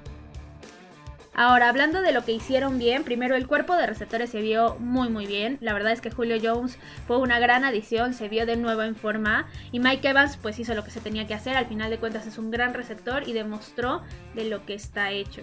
Ahora, 1.32 1.68
hablando 1.68 2.02
de 2.02 2.12
lo 2.12 2.24
que 2.24 2.32
hicieron 2.32 2.78
bien, 2.78 3.04
primero 3.04 3.36
el 3.36 3.46
cuerpo 3.46 3.76
de 3.76 3.86
receptores 3.86 4.30
se 4.30 4.40
vio 4.40 4.76
muy 4.80 5.08
muy 5.08 5.26
bien. 5.26 5.58
La 5.60 5.72
verdad 5.72 5.92
es 5.92 6.00
que 6.00 6.10
Julio 6.10 6.36
Jones 6.42 6.78
fue 7.06 7.18
una 7.18 7.38
gran 7.38 7.64
adición, 7.64 8.14
se 8.14 8.28
vio 8.28 8.46
de 8.46 8.56
nuevo 8.56 8.82
en 8.82 8.96
forma. 8.96 9.46
Y 9.70 9.78
Mike 9.78 10.08
Evans 10.08 10.36
pues 10.36 10.58
hizo 10.58 10.74
lo 10.74 10.84
que 10.84 10.90
se 10.90 11.00
tenía 11.00 11.26
que 11.26 11.34
hacer. 11.34 11.56
Al 11.56 11.66
final 11.66 11.90
de 11.90 11.98
cuentas 11.98 12.26
es 12.26 12.36
un 12.36 12.50
gran 12.50 12.74
receptor 12.74 13.28
y 13.28 13.32
demostró 13.32 14.02
de 14.34 14.46
lo 14.46 14.66
que 14.66 14.74
está 14.74 15.12
hecho. 15.12 15.42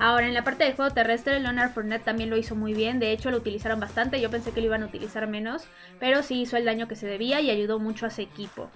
Ahora, 0.00 0.28
en 0.28 0.34
la 0.34 0.44
parte 0.44 0.62
de 0.62 0.74
juego 0.74 0.94
terrestre, 0.94 1.40
Leonard 1.40 1.72
Fournette 1.72 2.04
también 2.04 2.30
lo 2.30 2.36
hizo 2.36 2.54
muy 2.54 2.72
bien. 2.72 3.00
De 3.00 3.10
hecho, 3.10 3.32
lo 3.32 3.38
utilizaron 3.38 3.80
bastante. 3.80 4.20
Yo 4.20 4.30
pensé 4.30 4.52
que 4.52 4.60
lo 4.60 4.66
iban 4.66 4.84
a 4.84 4.86
utilizar 4.86 5.26
menos. 5.26 5.64
Pero 5.98 6.22
sí 6.22 6.42
hizo 6.42 6.56
el 6.56 6.64
daño 6.64 6.86
que 6.86 6.94
se 6.94 7.08
debía 7.08 7.40
y 7.40 7.50
ayudó 7.50 7.80
mucho 7.80 8.06
a 8.06 8.10
su 8.10 8.20
equipo. 8.20 8.70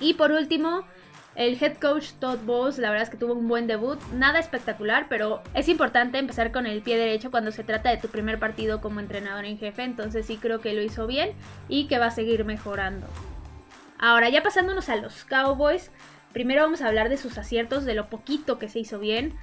Y 0.00 0.14
por 0.14 0.32
último, 0.32 0.84
el 1.34 1.62
head 1.62 1.76
coach 1.78 2.12
Todd 2.18 2.40
Bowles, 2.44 2.78
la 2.78 2.90
verdad 2.90 3.04
es 3.04 3.10
que 3.10 3.16
tuvo 3.16 3.34
un 3.34 3.48
buen 3.48 3.66
debut, 3.66 4.00
nada 4.12 4.38
espectacular, 4.38 5.06
pero 5.08 5.42
es 5.54 5.68
importante 5.68 6.18
empezar 6.18 6.52
con 6.52 6.66
el 6.66 6.82
pie 6.82 6.98
derecho 6.98 7.30
cuando 7.30 7.52
se 7.52 7.64
trata 7.64 7.90
de 7.90 7.98
tu 7.98 8.08
primer 8.08 8.38
partido 8.38 8.80
como 8.80 9.00
entrenador 9.00 9.44
en 9.44 9.58
jefe, 9.58 9.84
entonces 9.84 10.26
sí 10.26 10.36
creo 10.36 10.60
que 10.60 10.74
lo 10.74 10.82
hizo 10.82 11.06
bien 11.06 11.32
y 11.68 11.86
que 11.86 11.98
va 11.98 12.06
a 12.06 12.10
seguir 12.10 12.44
mejorando. 12.44 13.06
Ahora, 13.98 14.28
ya 14.28 14.42
pasándonos 14.42 14.88
a 14.88 14.96
los 14.96 15.24
Cowboys, 15.24 15.90
primero 16.32 16.62
vamos 16.62 16.82
a 16.82 16.88
hablar 16.88 17.08
de 17.08 17.16
sus 17.16 17.38
aciertos, 17.38 17.84
de 17.84 17.94
lo 17.94 18.08
poquito 18.08 18.58
que 18.58 18.68
se 18.68 18.80
hizo 18.80 18.98
bien. 18.98 19.34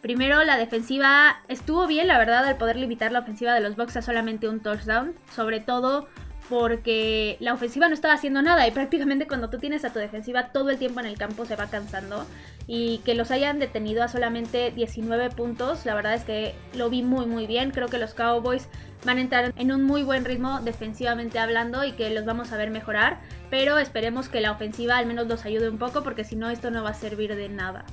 Primero, 0.00 0.44
la 0.44 0.56
defensiva 0.56 1.40
estuvo 1.48 1.86
bien, 1.86 2.08
la 2.08 2.18
verdad, 2.18 2.44
al 2.46 2.56
poder 2.56 2.76
limitar 2.76 3.10
la 3.10 3.20
ofensiva 3.20 3.54
de 3.54 3.60
los 3.60 3.74
Bucks 3.74 3.96
a 3.96 4.02
solamente 4.02 4.48
un 4.48 4.60
touchdown, 4.60 5.14
sobre 5.34 5.60
todo 5.60 6.08
porque 6.48 7.36
la 7.40 7.54
ofensiva 7.54 7.88
no 7.88 7.94
estaba 7.94 8.14
haciendo 8.14 8.42
nada 8.42 8.66
y 8.66 8.70
prácticamente 8.70 9.26
cuando 9.26 9.50
tú 9.50 9.58
tienes 9.58 9.84
a 9.84 9.92
tu 9.92 9.98
defensiva 9.98 10.48
todo 10.52 10.70
el 10.70 10.78
tiempo 10.78 11.00
en 11.00 11.06
el 11.06 11.16
campo 11.16 11.46
se 11.46 11.56
va 11.56 11.66
cansando 11.68 12.26
y 12.66 12.98
que 12.98 13.14
los 13.14 13.30
hayan 13.30 13.58
detenido 13.58 14.02
a 14.02 14.08
solamente 14.08 14.70
19 14.70 15.30
puntos, 15.30 15.86
la 15.86 15.94
verdad 15.94 16.14
es 16.14 16.24
que 16.24 16.54
lo 16.74 16.90
vi 16.90 17.02
muy 17.02 17.26
muy 17.26 17.46
bien, 17.46 17.70
creo 17.70 17.88
que 17.88 17.98
los 17.98 18.14
Cowboys 18.14 18.68
van 19.04 19.18
a 19.18 19.20
entrar 19.20 19.52
en 19.56 19.72
un 19.72 19.84
muy 19.84 20.02
buen 20.02 20.24
ritmo 20.24 20.60
defensivamente 20.60 21.38
hablando 21.38 21.84
y 21.84 21.92
que 21.92 22.10
los 22.10 22.24
vamos 22.24 22.52
a 22.52 22.56
ver 22.56 22.70
mejorar, 22.70 23.20
pero 23.50 23.78
esperemos 23.78 24.28
que 24.28 24.40
la 24.40 24.52
ofensiva 24.52 24.96
al 24.96 25.06
menos 25.06 25.26
los 25.26 25.44
ayude 25.44 25.68
un 25.68 25.78
poco 25.78 26.02
porque 26.02 26.24
si 26.24 26.36
no 26.36 26.50
esto 26.50 26.70
no 26.70 26.82
va 26.82 26.90
a 26.90 26.94
servir 26.94 27.34
de 27.36 27.48
nada. 27.48 27.84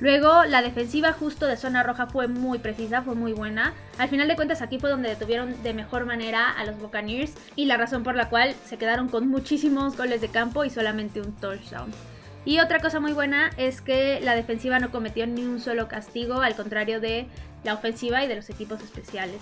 Luego 0.00 0.44
la 0.44 0.60
defensiva 0.60 1.12
justo 1.12 1.46
de 1.46 1.56
zona 1.56 1.82
roja 1.82 2.06
fue 2.06 2.26
muy 2.26 2.58
precisa, 2.58 3.02
fue 3.02 3.14
muy 3.14 3.32
buena. 3.32 3.74
Al 3.98 4.08
final 4.08 4.26
de 4.26 4.36
cuentas 4.36 4.60
aquí 4.60 4.78
fue 4.78 4.90
donde 4.90 5.08
detuvieron 5.08 5.62
de 5.62 5.72
mejor 5.72 6.04
manera 6.04 6.50
a 6.50 6.64
los 6.64 6.78
Buccaneers 6.78 7.32
y 7.54 7.66
la 7.66 7.76
razón 7.76 8.02
por 8.02 8.16
la 8.16 8.28
cual 8.28 8.54
se 8.64 8.76
quedaron 8.76 9.08
con 9.08 9.28
muchísimos 9.28 9.96
goles 9.96 10.20
de 10.20 10.28
campo 10.28 10.64
y 10.64 10.70
solamente 10.70 11.20
un 11.20 11.32
touchdown. 11.36 11.92
Y 12.44 12.58
otra 12.58 12.80
cosa 12.80 13.00
muy 13.00 13.12
buena 13.12 13.50
es 13.56 13.80
que 13.80 14.20
la 14.20 14.34
defensiva 14.34 14.78
no 14.78 14.90
cometió 14.90 15.26
ni 15.26 15.44
un 15.44 15.60
solo 15.60 15.88
castigo, 15.88 16.42
al 16.42 16.56
contrario 16.56 17.00
de 17.00 17.26
la 17.62 17.74
ofensiva 17.74 18.22
y 18.22 18.28
de 18.28 18.34
los 18.34 18.50
equipos 18.50 18.82
especiales. 18.82 19.40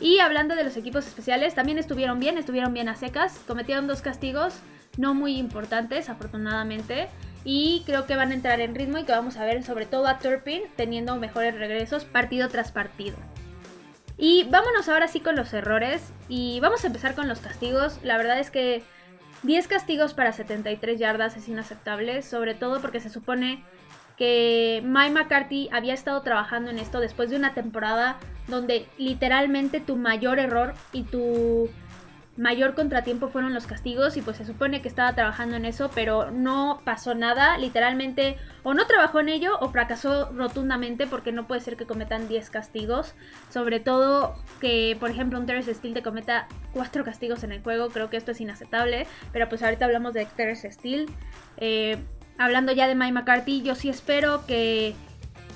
Y 0.00 0.20
hablando 0.20 0.54
de 0.54 0.62
los 0.62 0.76
equipos 0.76 1.06
especiales, 1.06 1.56
también 1.56 1.78
estuvieron 1.78 2.20
bien, 2.20 2.38
estuvieron 2.38 2.72
bien 2.72 2.88
a 2.88 2.94
secas, 2.94 3.40
cometieron 3.48 3.88
dos 3.88 4.02
castigos 4.02 4.54
no 4.98 5.14
muy 5.14 5.36
importantes, 5.36 6.08
afortunadamente. 6.08 7.08
Y 7.50 7.82
creo 7.86 8.04
que 8.04 8.14
van 8.14 8.30
a 8.30 8.34
entrar 8.34 8.60
en 8.60 8.74
ritmo 8.74 8.98
y 8.98 9.04
que 9.04 9.12
vamos 9.12 9.38
a 9.38 9.44
ver 9.46 9.64
sobre 9.64 9.86
todo 9.86 10.06
a 10.06 10.18
Turpin 10.18 10.64
teniendo 10.76 11.16
mejores 11.16 11.54
regresos 11.54 12.04
partido 12.04 12.50
tras 12.50 12.72
partido. 12.72 13.16
Y 14.18 14.44
vámonos 14.50 14.86
ahora 14.90 15.08
sí 15.08 15.20
con 15.20 15.34
los 15.34 15.54
errores 15.54 16.12
y 16.28 16.60
vamos 16.60 16.84
a 16.84 16.88
empezar 16.88 17.14
con 17.14 17.26
los 17.26 17.40
castigos. 17.40 18.00
La 18.02 18.18
verdad 18.18 18.38
es 18.38 18.50
que 18.50 18.82
10 19.44 19.66
castigos 19.66 20.12
para 20.12 20.32
73 20.32 20.98
yardas 20.98 21.38
es 21.38 21.48
inaceptable, 21.48 22.20
sobre 22.20 22.52
todo 22.52 22.82
porque 22.82 23.00
se 23.00 23.08
supone 23.08 23.64
que 24.18 24.82
Mike 24.84 25.14
McCarthy 25.14 25.70
había 25.72 25.94
estado 25.94 26.20
trabajando 26.20 26.70
en 26.70 26.78
esto 26.78 27.00
después 27.00 27.30
de 27.30 27.36
una 27.36 27.54
temporada 27.54 28.18
donde 28.46 28.86
literalmente 28.98 29.80
tu 29.80 29.96
mayor 29.96 30.38
error 30.38 30.74
y 30.92 31.04
tu 31.04 31.70
mayor 32.38 32.74
contratiempo 32.74 33.28
fueron 33.28 33.52
los 33.52 33.66
castigos 33.66 34.16
y 34.16 34.22
pues 34.22 34.36
se 34.36 34.46
supone 34.46 34.80
que 34.80 34.88
estaba 34.88 35.12
trabajando 35.12 35.56
en 35.56 35.64
eso, 35.64 35.90
pero 35.92 36.30
no 36.30 36.80
pasó 36.84 37.16
nada, 37.16 37.58
literalmente 37.58 38.36
o 38.62 38.74
no 38.74 38.86
trabajó 38.86 39.18
en 39.18 39.28
ello 39.28 39.58
o 39.60 39.70
fracasó 39.70 40.30
rotundamente 40.32 41.08
porque 41.08 41.32
no 41.32 41.48
puede 41.48 41.60
ser 41.60 41.76
que 41.76 41.84
cometan 41.84 42.28
10 42.28 42.48
castigos, 42.50 43.14
sobre 43.50 43.80
todo 43.80 44.36
que 44.60 44.96
por 45.00 45.10
ejemplo 45.10 45.38
un 45.38 45.46
Terrace 45.46 45.74
Steel 45.74 45.94
te 45.94 46.02
cometa 46.02 46.46
4 46.74 47.04
castigos 47.04 47.42
en 47.42 47.50
el 47.50 47.60
juego, 47.60 47.88
creo 47.88 48.08
que 48.08 48.16
esto 48.16 48.30
es 48.30 48.40
inaceptable, 48.40 49.08
pero 49.32 49.48
pues 49.48 49.62
ahorita 49.64 49.84
hablamos 49.84 50.14
de 50.14 50.24
Terrace 50.24 50.70
Steel. 50.70 51.10
Eh, 51.56 51.98
hablando 52.38 52.70
ya 52.70 52.86
de 52.86 52.94
Mike 52.94 53.12
McCarthy, 53.12 53.62
yo 53.62 53.74
sí 53.74 53.88
espero 53.88 54.46
que 54.46 54.94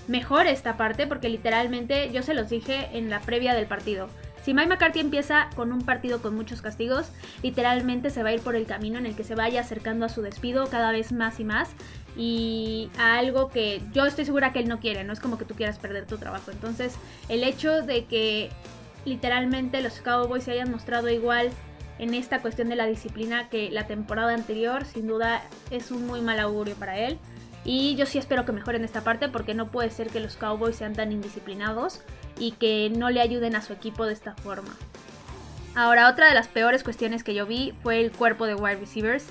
mejore 0.08 0.50
esta 0.50 0.76
parte 0.76 1.06
porque 1.06 1.28
literalmente 1.28 2.10
yo 2.10 2.24
se 2.24 2.34
los 2.34 2.50
dije 2.50 2.88
en 2.92 3.08
la 3.08 3.20
previa 3.20 3.54
del 3.54 3.66
partido. 3.66 4.08
Si 4.44 4.54
Mike 4.54 4.68
McCarthy 4.68 5.00
empieza 5.00 5.48
con 5.54 5.72
un 5.72 5.82
partido 5.82 6.20
con 6.20 6.34
muchos 6.34 6.62
castigos, 6.62 7.10
literalmente 7.42 8.10
se 8.10 8.22
va 8.22 8.30
a 8.30 8.32
ir 8.32 8.40
por 8.40 8.56
el 8.56 8.66
camino 8.66 8.98
en 8.98 9.06
el 9.06 9.14
que 9.14 9.24
se 9.24 9.34
vaya 9.34 9.60
acercando 9.60 10.04
a 10.04 10.08
su 10.08 10.20
despido 10.20 10.66
cada 10.66 10.90
vez 10.90 11.12
más 11.12 11.38
y 11.38 11.44
más 11.44 11.70
y 12.16 12.90
a 12.98 13.18
algo 13.18 13.48
que 13.48 13.80
yo 13.92 14.04
estoy 14.04 14.24
segura 14.24 14.52
que 14.52 14.58
él 14.58 14.68
no 14.68 14.80
quiere, 14.80 15.04
no 15.04 15.12
es 15.12 15.20
como 15.20 15.38
que 15.38 15.44
tú 15.44 15.54
quieras 15.54 15.78
perder 15.78 16.06
tu 16.06 16.18
trabajo. 16.18 16.50
Entonces, 16.50 16.96
el 17.28 17.44
hecho 17.44 17.82
de 17.82 18.04
que 18.06 18.50
literalmente 19.04 19.80
los 19.80 20.00
Cowboys 20.00 20.44
se 20.44 20.52
hayan 20.52 20.70
mostrado 20.70 21.08
igual 21.08 21.50
en 21.98 22.14
esta 22.14 22.40
cuestión 22.40 22.68
de 22.68 22.76
la 22.76 22.86
disciplina 22.86 23.48
que 23.48 23.70
la 23.70 23.86
temporada 23.86 24.34
anterior, 24.34 24.84
sin 24.84 25.06
duda 25.06 25.42
es 25.70 25.92
un 25.92 26.06
muy 26.06 26.20
mal 26.20 26.40
augurio 26.40 26.74
para 26.74 26.98
él. 26.98 27.18
Y 27.64 27.94
yo 27.94 28.06
sí 28.06 28.18
espero 28.18 28.44
que 28.44 28.50
mejoren 28.50 28.82
esta 28.84 29.02
parte 29.02 29.28
porque 29.28 29.54
no 29.54 29.70
puede 29.70 29.90
ser 29.90 30.08
que 30.08 30.18
los 30.18 30.36
Cowboys 30.36 30.74
sean 30.74 30.94
tan 30.94 31.12
indisciplinados 31.12 32.00
y 32.42 32.50
que 32.50 32.90
no 32.90 33.08
le 33.08 33.20
ayuden 33.20 33.54
a 33.54 33.62
su 33.62 33.72
equipo 33.72 34.04
de 34.04 34.14
esta 34.14 34.34
forma. 34.34 34.76
Ahora, 35.76 36.08
otra 36.08 36.26
de 36.26 36.34
las 36.34 36.48
peores 36.48 36.82
cuestiones 36.82 37.22
que 37.22 37.34
yo 37.34 37.46
vi 37.46 37.72
fue 37.84 38.00
el 38.00 38.10
cuerpo 38.10 38.46
de 38.46 38.56
wide 38.56 38.80
receivers. 38.80 39.26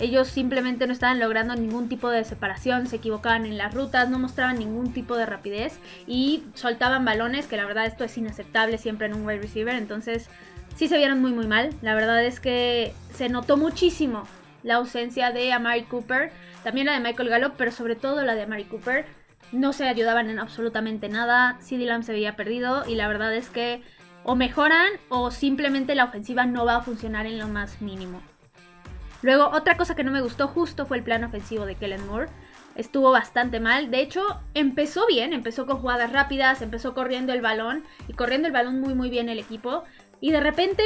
Ellos 0.00 0.28
simplemente 0.28 0.86
no 0.86 0.94
estaban 0.94 1.20
logrando 1.20 1.54
ningún 1.54 1.90
tipo 1.90 2.08
de 2.08 2.24
separación, 2.24 2.86
se 2.86 2.96
equivocaban 2.96 3.44
en 3.44 3.58
las 3.58 3.74
rutas, 3.74 4.08
no 4.08 4.18
mostraban 4.18 4.58
ningún 4.58 4.94
tipo 4.94 5.16
de 5.16 5.26
rapidez 5.26 5.78
y 6.06 6.44
soltaban 6.54 7.04
balones, 7.04 7.46
que 7.46 7.58
la 7.58 7.66
verdad 7.66 7.84
esto 7.84 8.04
es 8.04 8.16
inaceptable 8.16 8.78
siempre 8.78 9.06
en 9.06 9.14
un 9.14 9.26
wide 9.26 9.40
receiver, 9.40 9.74
entonces 9.74 10.28
sí 10.76 10.88
se 10.88 10.96
vieron 10.96 11.20
muy 11.20 11.32
muy 11.32 11.46
mal. 11.46 11.74
La 11.82 11.94
verdad 11.94 12.24
es 12.24 12.40
que 12.40 12.94
se 13.14 13.28
notó 13.28 13.58
muchísimo 13.58 14.24
la 14.62 14.76
ausencia 14.76 15.30
de 15.30 15.52
Amari 15.52 15.84
Cooper, 15.84 16.30
también 16.64 16.86
la 16.86 16.94
de 16.94 17.00
Michael 17.00 17.28
Gallup, 17.28 17.52
pero 17.58 17.70
sobre 17.70 17.96
todo 17.96 18.22
la 18.22 18.34
de 18.34 18.42
Amari 18.42 18.64
Cooper 18.64 19.04
no 19.52 19.72
se 19.72 19.88
ayudaban 19.88 20.30
en 20.30 20.38
absolutamente 20.38 21.08
nada. 21.08 21.56
CD 21.60 21.84
Lamb 21.84 22.02
se 22.02 22.12
veía 22.12 22.36
perdido 22.36 22.84
y 22.86 22.94
la 22.94 23.08
verdad 23.08 23.34
es 23.34 23.48
que 23.48 23.82
o 24.24 24.34
mejoran 24.34 24.92
o 25.08 25.30
simplemente 25.30 25.94
la 25.94 26.04
ofensiva 26.04 26.46
no 26.46 26.64
va 26.64 26.76
a 26.76 26.82
funcionar 26.82 27.26
en 27.26 27.38
lo 27.38 27.48
más 27.48 27.80
mínimo. 27.80 28.20
Luego, 29.22 29.48
otra 29.48 29.76
cosa 29.76 29.94
que 29.94 30.04
no 30.04 30.10
me 30.10 30.20
gustó 30.20 30.48
justo 30.48 30.86
fue 30.86 30.98
el 30.98 31.02
plan 31.02 31.24
ofensivo 31.24 31.64
de 31.64 31.74
Kellen 31.74 32.06
Moore. 32.06 32.28
Estuvo 32.74 33.10
bastante 33.10 33.60
mal. 33.60 33.90
De 33.90 34.00
hecho, 34.00 34.22
empezó 34.54 35.06
bien, 35.06 35.32
empezó 35.32 35.64
con 35.66 35.78
jugadas 35.78 36.12
rápidas, 36.12 36.60
empezó 36.60 36.94
corriendo 36.94 37.32
el 37.32 37.40
balón 37.40 37.84
y 38.08 38.12
corriendo 38.12 38.46
el 38.46 38.52
balón 38.52 38.80
muy 38.80 38.94
muy 38.94 39.08
bien 39.08 39.28
el 39.28 39.38
equipo. 39.38 39.84
Y 40.20 40.32
de 40.32 40.40
repente 40.40 40.82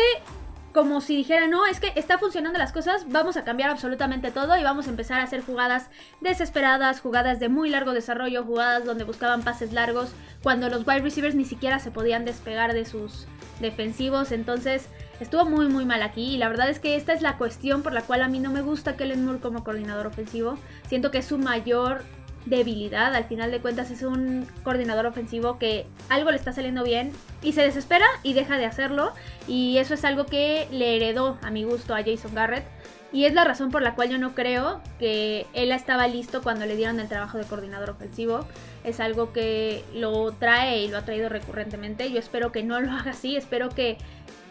como 0.72 1.00
si 1.00 1.16
dijera, 1.16 1.48
no, 1.48 1.66
es 1.66 1.80
que 1.80 1.92
está 1.96 2.18
funcionando 2.18 2.58
las 2.58 2.72
cosas, 2.72 3.06
vamos 3.08 3.36
a 3.36 3.44
cambiar 3.44 3.70
absolutamente 3.70 4.30
todo 4.30 4.56
y 4.56 4.62
vamos 4.62 4.86
a 4.86 4.90
empezar 4.90 5.20
a 5.20 5.24
hacer 5.24 5.42
jugadas 5.42 5.88
desesperadas, 6.20 7.00
jugadas 7.00 7.40
de 7.40 7.48
muy 7.48 7.70
largo 7.70 7.92
desarrollo, 7.92 8.44
jugadas 8.44 8.84
donde 8.84 9.04
buscaban 9.04 9.42
pases 9.42 9.72
largos, 9.72 10.12
cuando 10.42 10.68
los 10.68 10.86
wide 10.86 11.00
receivers 11.00 11.34
ni 11.34 11.44
siquiera 11.44 11.78
se 11.78 11.90
podían 11.90 12.24
despegar 12.24 12.72
de 12.72 12.84
sus 12.84 13.26
defensivos, 13.60 14.32
entonces 14.32 14.86
estuvo 15.20 15.44
muy 15.44 15.68
muy 15.68 15.84
mal 15.84 16.02
aquí 16.02 16.34
y 16.34 16.38
la 16.38 16.48
verdad 16.48 16.70
es 16.70 16.78
que 16.78 16.96
esta 16.96 17.12
es 17.12 17.20
la 17.20 17.36
cuestión 17.36 17.82
por 17.82 17.92
la 17.92 18.02
cual 18.02 18.22
a 18.22 18.28
mí 18.28 18.38
no 18.38 18.50
me 18.50 18.62
gusta 18.62 18.96
Kellen 18.96 19.24
Moore 19.24 19.40
como 19.40 19.64
coordinador 19.64 20.06
ofensivo, 20.06 20.56
siento 20.88 21.10
que 21.10 21.18
es 21.18 21.26
su 21.26 21.36
mayor 21.36 22.04
debilidad. 22.46 23.14
Al 23.14 23.24
final 23.24 23.50
de 23.50 23.60
cuentas 23.60 23.90
es 23.90 24.02
un 24.02 24.46
coordinador 24.64 25.06
ofensivo 25.06 25.58
que 25.58 25.86
algo 26.08 26.30
le 26.30 26.36
está 26.36 26.52
saliendo 26.52 26.82
bien 26.84 27.12
y 27.42 27.52
se 27.52 27.62
desespera 27.62 28.06
y 28.22 28.32
deja 28.32 28.58
de 28.58 28.66
hacerlo. 28.66 29.12
Y 29.46 29.78
eso 29.78 29.94
es 29.94 30.04
algo 30.04 30.26
que 30.26 30.68
le 30.70 30.96
heredó 30.96 31.38
a 31.42 31.50
mi 31.50 31.64
gusto 31.64 31.94
a 31.94 32.02
Jason 32.02 32.34
Garrett. 32.34 32.64
Y 33.12 33.24
es 33.24 33.34
la 33.34 33.44
razón 33.44 33.70
por 33.70 33.82
la 33.82 33.96
cual 33.96 34.08
yo 34.10 34.18
no 34.18 34.36
creo 34.36 34.80
que 35.00 35.46
él 35.52 35.72
estaba 35.72 36.06
listo 36.06 36.42
cuando 36.42 36.64
le 36.64 36.76
dieron 36.76 37.00
el 37.00 37.08
trabajo 37.08 37.38
de 37.38 37.44
coordinador 37.44 37.90
ofensivo. 37.90 38.46
Es 38.84 39.00
algo 39.00 39.32
que 39.32 39.84
lo 39.92 40.30
trae 40.32 40.84
y 40.84 40.88
lo 40.88 40.98
ha 40.98 41.04
traído 41.04 41.28
recurrentemente. 41.28 42.12
Yo 42.12 42.20
espero 42.20 42.52
que 42.52 42.62
no 42.62 42.80
lo 42.80 42.92
haga 42.92 43.10
así. 43.10 43.36
Espero 43.36 43.68
que 43.70 43.98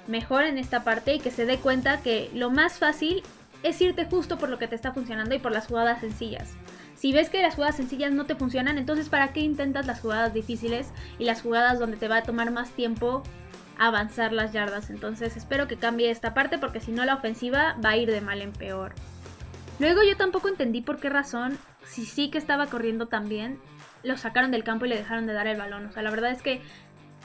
mejore 0.07 0.49
en 0.49 0.57
esta 0.57 0.83
parte 0.83 1.13
y 1.13 1.19
que 1.19 1.31
se 1.31 1.45
dé 1.45 1.57
cuenta 1.57 2.01
que 2.01 2.29
lo 2.33 2.49
más 2.49 2.79
fácil 2.79 3.23
es 3.63 3.79
irte 3.81 4.05
justo 4.05 4.37
por 4.37 4.49
lo 4.49 4.57
que 4.57 4.67
te 4.67 4.75
está 4.75 4.91
funcionando 4.91 5.35
y 5.35 5.39
por 5.39 5.51
las 5.51 5.67
jugadas 5.67 6.01
sencillas. 6.01 6.53
Si 6.99 7.13
ves 7.13 7.29
que 7.29 7.41
las 7.41 7.55
jugadas 7.55 7.77
sencillas 7.77 8.11
no 8.11 8.25
te 8.25 8.35
funcionan, 8.35 8.77
entonces 8.77 9.07
¿para 9.07 9.31
qué 9.31 9.39
intentas 9.39 9.87
las 9.87 10.01
jugadas 10.01 10.33
difíciles 10.33 10.91
y 11.17 11.23
las 11.23 11.41
jugadas 11.41 11.79
donde 11.79 11.95
te 11.95 12.09
va 12.09 12.17
a 12.17 12.23
tomar 12.23 12.51
más 12.51 12.71
tiempo 12.71 13.23
avanzar 13.77 14.33
las 14.33 14.51
yardas? 14.51 14.89
Entonces 14.89 15.37
espero 15.37 15.69
que 15.69 15.77
cambie 15.77 16.11
esta 16.11 16.33
parte 16.33 16.57
porque 16.57 16.81
si 16.81 16.91
no 16.91 17.05
la 17.05 17.15
ofensiva 17.15 17.77
va 17.83 17.91
a 17.91 17.97
ir 17.97 18.11
de 18.11 18.19
mal 18.19 18.41
en 18.41 18.51
peor. 18.51 18.95
Luego 19.79 20.01
yo 20.03 20.17
tampoco 20.17 20.49
entendí 20.49 20.81
por 20.81 20.99
qué 20.99 21.07
razón, 21.07 21.57
si 21.85 22.05
sí 22.05 22.29
que 22.29 22.37
estaba 22.37 22.67
corriendo 22.67 23.07
también, 23.07 23.61
lo 24.03 24.17
sacaron 24.17 24.51
del 24.51 24.65
campo 24.65 24.85
y 24.85 24.89
le 24.89 24.97
dejaron 24.97 25.25
de 25.25 25.31
dar 25.31 25.47
el 25.47 25.57
balón. 25.57 25.85
O 25.85 25.93
sea, 25.93 26.03
la 26.03 26.11
verdad 26.11 26.31
es 26.31 26.41
que 26.41 26.61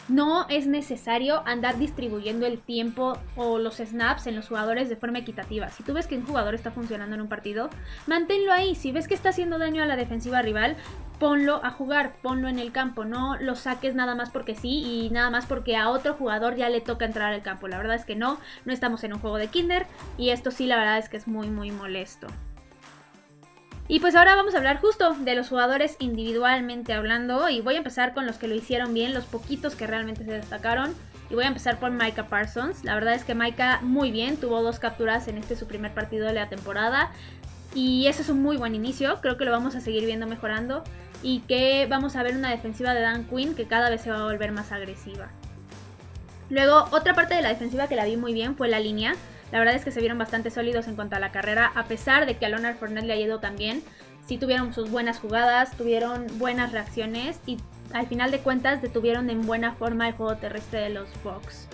no 0.08 0.46
es 0.48 0.66
necesario 0.66 1.42
andar 1.46 1.78
distribuyendo 1.78 2.46
el 2.46 2.58
tiempo 2.58 3.18
o 3.36 3.58
los 3.58 3.76
snaps 3.76 4.26
en 4.26 4.36
los 4.36 4.48
jugadores 4.48 4.88
de 4.88 4.96
forma 4.96 5.18
equitativa. 5.18 5.68
Si 5.70 5.82
tú 5.82 5.94
ves 5.94 6.06
que 6.06 6.16
un 6.16 6.26
jugador 6.26 6.54
está 6.54 6.70
funcionando 6.70 7.14
en 7.14 7.22
un 7.22 7.28
partido, 7.28 7.70
manténlo 8.06 8.52
ahí. 8.52 8.74
Si 8.74 8.92
ves 8.92 9.08
que 9.08 9.14
está 9.14 9.30
haciendo 9.30 9.58
daño 9.58 9.82
a 9.82 9.86
la 9.86 9.96
defensiva 9.96 10.42
rival, 10.42 10.76
ponlo 11.18 11.64
a 11.64 11.70
jugar, 11.70 12.16
ponlo 12.22 12.48
en 12.48 12.58
el 12.58 12.72
campo. 12.72 13.04
No 13.04 13.36
lo 13.36 13.54
saques 13.54 13.94
nada 13.94 14.14
más 14.14 14.30
porque 14.30 14.54
sí 14.54 14.82
y 14.84 15.10
nada 15.10 15.30
más 15.30 15.46
porque 15.46 15.76
a 15.76 15.88
otro 15.88 16.14
jugador 16.14 16.56
ya 16.56 16.68
le 16.68 16.80
toca 16.80 17.04
entrar 17.04 17.32
al 17.32 17.42
campo. 17.42 17.68
La 17.68 17.78
verdad 17.78 17.96
es 17.96 18.04
que 18.04 18.16
no, 18.16 18.38
no 18.64 18.72
estamos 18.72 19.04
en 19.04 19.14
un 19.14 19.20
juego 19.20 19.38
de 19.38 19.48
kinder 19.48 19.86
y 20.18 20.30
esto 20.30 20.50
sí 20.50 20.66
la 20.66 20.76
verdad 20.76 20.98
es 20.98 21.08
que 21.08 21.16
es 21.16 21.26
muy 21.26 21.48
muy 21.48 21.70
molesto. 21.70 22.26
Y 23.86 24.00
pues 24.00 24.14
ahora 24.14 24.34
vamos 24.34 24.54
a 24.54 24.58
hablar 24.58 24.80
justo 24.80 25.14
de 25.14 25.34
los 25.34 25.50
jugadores 25.50 25.96
individualmente 25.98 26.94
hablando 26.94 27.50
y 27.50 27.60
voy 27.60 27.74
a 27.74 27.78
empezar 27.78 28.14
con 28.14 28.26
los 28.26 28.38
que 28.38 28.48
lo 28.48 28.54
hicieron 28.54 28.94
bien, 28.94 29.12
los 29.12 29.24
poquitos 29.24 29.74
que 29.74 29.86
realmente 29.86 30.24
se 30.24 30.32
destacaron. 30.32 30.94
Y 31.28 31.34
voy 31.34 31.44
a 31.44 31.48
empezar 31.48 31.78
por 31.78 31.90
Micah 31.90 32.26
Parsons. 32.26 32.82
La 32.82 32.94
verdad 32.94 33.14
es 33.14 33.24
que 33.24 33.34
Micah 33.34 33.80
muy 33.82 34.10
bien, 34.10 34.38
tuvo 34.38 34.62
dos 34.62 34.78
capturas 34.78 35.28
en 35.28 35.36
este 35.36 35.54
su 35.54 35.66
primer 35.66 35.92
partido 35.92 36.26
de 36.26 36.32
la 36.32 36.48
temporada. 36.48 37.10
Y 37.74 38.06
ese 38.06 38.22
es 38.22 38.30
un 38.30 38.42
muy 38.42 38.56
buen 38.56 38.74
inicio, 38.74 39.20
creo 39.20 39.36
que 39.36 39.44
lo 39.44 39.50
vamos 39.50 39.74
a 39.74 39.80
seguir 39.80 40.06
viendo 40.06 40.26
mejorando. 40.26 40.82
Y 41.22 41.40
que 41.40 41.86
vamos 41.88 42.16
a 42.16 42.22
ver 42.22 42.36
una 42.36 42.50
defensiva 42.50 42.94
de 42.94 43.02
Dan 43.02 43.24
Quinn 43.24 43.54
que 43.54 43.66
cada 43.66 43.90
vez 43.90 44.00
se 44.00 44.10
va 44.10 44.20
a 44.20 44.24
volver 44.24 44.52
más 44.52 44.72
agresiva. 44.72 45.28
Luego, 46.48 46.88
otra 46.90 47.14
parte 47.14 47.34
de 47.34 47.42
la 47.42 47.48
defensiva 47.50 47.86
que 47.86 47.96
la 47.96 48.04
vi 48.04 48.16
muy 48.16 48.32
bien 48.32 48.56
fue 48.56 48.68
la 48.68 48.80
línea. 48.80 49.14
La 49.54 49.60
verdad 49.60 49.76
es 49.76 49.84
que 49.84 49.92
se 49.92 50.00
vieron 50.00 50.18
bastante 50.18 50.50
sólidos 50.50 50.88
en 50.88 50.96
cuanto 50.96 51.14
a 51.14 51.20
la 51.20 51.30
carrera, 51.30 51.70
a 51.76 51.84
pesar 51.84 52.26
de 52.26 52.36
que 52.36 52.44
a 52.44 52.48
Leonard 52.48 52.74
Fournette 52.74 53.04
le 53.04 53.12
ha 53.12 53.20
ido 53.20 53.38
también. 53.38 53.84
Sí 54.26 54.36
tuvieron 54.36 54.74
sus 54.74 54.90
buenas 54.90 55.20
jugadas, 55.20 55.76
tuvieron 55.76 56.26
buenas 56.40 56.72
reacciones 56.72 57.38
y 57.46 57.58
al 57.92 58.08
final 58.08 58.32
de 58.32 58.40
cuentas 58.40 58.82
detuvieron 58.82 59.30
en 59.30 59.46
buena 59.46 59.72
forma 59.74 60.08
el 60.08 60.14
juego 60.14 60.34
terrestre 60.38 60.80
de 60.80 60.88
los 60.88 61.08
Bucks. 61.22 61.68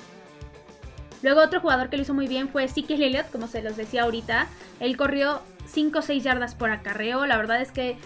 Luego 1.22 1.40
otro 1.40 1.62
jugador 1.62 1.88
que 1.88 1.96
lo 1.96 2.02
hizo 2.02 2.12
muy 2.12 2.28
bien 2.28 2.50
fue 2.50 2.64
Ezekiel 2.64 3.02
Elliott, 3.02 3.30
como 3.30 3.46
se 3.46 3.62
los 3.62 3.78
decía 3.78 4.02
ahorita. 4.02 4.46
Él 4.78 4.98
corrió 4.98 5.40
5 5.64 6.00
o 6.00 6.02
6 6.02 6.22
yardas 6.22 6.54
por 6.54 6.70
acarreo. 6.70 7.24
La 7.24 7.38
verdad 7.38 7.62
es 7.62 7.72
que 7.72 7.96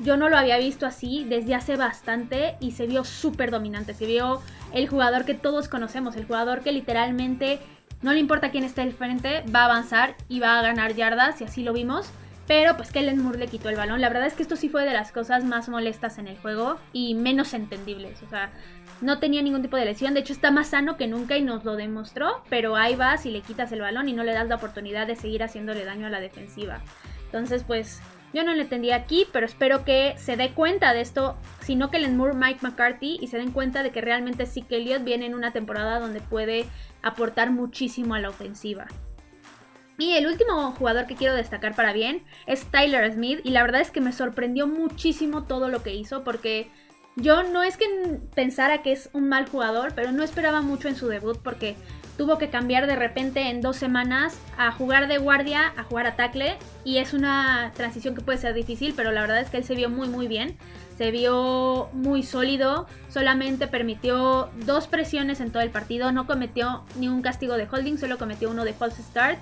yo 0.00 0.18
no 0.18 0.28
lo 0.28 0.36
había 0.36 0.58
visto 0.58 0.84
así 0.84 1.24
desde 1.24 1.54
hace 1.54 1.76
bastante 1.76 2.56
y 2.60 2.72
se 2.72 2.86
vio 2.86 3.04
súper 3.04 3.50
dominante. 3.50 3.94
Se 3.94 4.04
vio 4.04 4.42
el 4.74 4.86
jugador 4.86 5.24
que 5.24 5.32
todos 5.32 5.68
conocemos, 5.68 6.14
el 6.16 6.26
jugador 6.26 6.60
que 6.60 6.72
literalmente 6.72 7.58
no 8.04 8.12
le 8.12 8.20
importa 8.20 8.50
quién 8.50 8.64
esté 8.64 8.82
al 8.82 8.92
frente, 8.92 9.42
va 9.52 9.62
a 9.62 9.64
avanzar 9.64 10.14
y 10.28 10.38
va 10.38 10.58
a 10.58 10.62
ganar 10.62 10.94
yardas, 10.94 11.40
y 11.40 11.44
así 11.44 11.62
lo 11.62 11.72
vimos. 11.72 12.10
Pero 12.46 12.76
pues 12.76 12.92
Kellen 12.92 13.22
Moore 13.22 13.38
le 13.38 13.46
quitó 13.46 13.70
el 13.70 13.76
balón. 13.76 14.02
La 14.02 14.10
verdad 14.10 14.26
es 14.26 14.34
que 14.34 14.42
esto 14.42 14.56
sí 14.56 14.68
fue 14.68 14.84
de 14.84 14.92
las 14.92 15.10
cosas 15.10 15.42
más 15.42 15.70
molestas 15.70 16.18
en 16.18 16.28
el 16.28 16.36
juego 16.36 16.76
y 16.92 17.14
menos 17.14 17.54
entendibles. 17.54 18.22
O 18.22 18.28
sea, 18.28 18.50
no 19.00 19.18
tenía 19.20 19.40
ningún 19.40 19.62
tipo 19.62 19.78
de 19.78 19.86
lesión. 19.86 20.12
De 20.12 20.20
hecho, 20.20 20.34
está 20.34 20.50
más 20.50 20.68
sano 20.68 20.98
que 20.98 21.06
nunca 21.06 21.38
y 21.38 21.42
nos 21.42 21.64
lo 21.64 21.76
demostró. 21.76 22.42
Pero 22.50 22.76
ahí 22.76 22.96
vas 22.96 23.24
y 23.24 23.30
le 23.30 23.40
quitas 23.40 23.72
el 23.72 23.80
balón 23.80 24.10
y 24.10 24.12
no 24.12 24.24
le 24.24 24.34
das 24.34 24.48
la 24.48 24.56
oportunidad 24.56 25.06
de 25.06 25.16
seguir 25.16 25.42
haciéndole 25.42 25.86
daño 25.86 26.06
a 26.06 26.10
la 26.10 26.20
defensiva. 26.20 26.82
Entonces, 27.24 27.64
pues 27.64 28.02
yo 28.34 28.42
no 28.42 28.52
lo 28.52 28.60
entendí 28.60 28.90
aquí, 28.90 29.26
pero 29.32 29.46
espero 29.46 29.84
que 29.84 30.14
se 30.18 30.36
dé 30.36 30.50
cuenta 30.50 30.92
de 30.92 31.00
esto. 31.00 31.36
Si 31.60 31.76
no 31.76 31.90
Kellen 31.90 32.16
Moore, 32.16 32.34
Mike 32.34 32.60
McCarthy 32.62 33.16
y 33.20 33.28
se 33.28 33.38
den 33.38 33.52
cuenta 33.52 33.84
de 33.84 33.90
que 33.90 34.00
realmente 34.00 34.44
sí 34.44 34.62
que 34.62 34.76
Elliott 34.76 35.04
viene 35.04 35.26
en 35.26 35.34
una 35.34 35.52
temporada 35.52 36.00
donde 36.00 36.20
puede 36.20 36.66
aportar 37.00 37.52
muchísimo 37.52 38.14
a 38.14 38.18
la 38.18 38.30
ofensiva. 38.30 38.86
Y 39.96 40.16
el 40.16 40.26
último 40.26 40.72
jugador 40.72 41.06
que 41.06 41.14
quiero 41.14 41.34
destacar 41.34 41.76
para 41.76 41.92
bien 41.92 42.24
es 42.46 42.64
Tyler 42.66 43.12
Smith 43.12 43.40
y 43.44 43.50
la 43.50 43.62
verdad 43.62 43.80
es 43.80 43.92
que 43.92 44.00
me 44.00 44.12
sorprendió 44.12 44.66
muchísimo 44.66 45.44
todo 45.44 45.68
lo 45.68 45.84
que 45.84 45.94
hizo 45.94 46.24
porque 46.24 46.68
yo 47.14 47.44
no 47.44 47.62
es 47.62 47.76
que 47.76 47.86
pensara 48.34 48.82
que 48.82 48.90
es 48.90 49.08
un 49.12 49.28
mal 49.28 49.48
jugador, 49.48 49.92
pero 49.94 50.10
no 50.10 50.24
esperaba 50.24 50.62
mucho 50.62 50.88
en 50.88 50.96
su 50.96 51.06
debut 51.06 51.38
porque 51.38 51.76
tuvo 52.16 52.38
que 52.38 52.48
cambiar 52.50 52.86
de 52.86 52.96
repente 52.96 53.50
en 53.50 53.60
dos 53.60 53.76
semanas 53.76 54.38
a 54.56 54.72
jugar 54.72 55.08
de 55.08 55.18
guardia 55.18 55.72
a 55.76 55.84
jugar 55.84 56.06
a 56.06 56.16
tackle 56.16 56.56
y 56.84 56.98
es 56.98 57.12
una 57.12 57.72
transición 57.74 58.14
que 58.14 58.20
puede 58.20 58.38
ser 58.38 58.54
difícil, 58.54 58.94
pero 58.96 59.12
la 59.12 59.20
verdad 59.20 59.40
es 59.40 59.50
que 59.50 59.56
él 59.56 59.64
se 59.64 59.74
vio 59.74 59.90
muy 59.90 60.08
muy 60.08 60.28
bien, 60.28 60.56
se 60.96 61.10
vio 61.10 61.88
muy 61.92 62.22
sólido, 62.22 62.86
solamente 63.08 63.66
permitió 63.66 64.50
dos 64.64 64.86
presiones 64.86 65.40
en 65.40 65.50
todo 65.50 65.62
el 65.62 65.70
partido, 65.70 66.12
no 66.12 66.26
cometió 66.26 66.84
ni 66.98 67.08
un 67.08 67.22
castigo 67.22 67.56
de 67.56 67.66
holding, 67.70 67.98
solo 67.98 68.18
cometió 68.18 68.50
uno 68.50 68.64
de 68.64 68.72
false 68.72 69.02
start. 69.02 69.38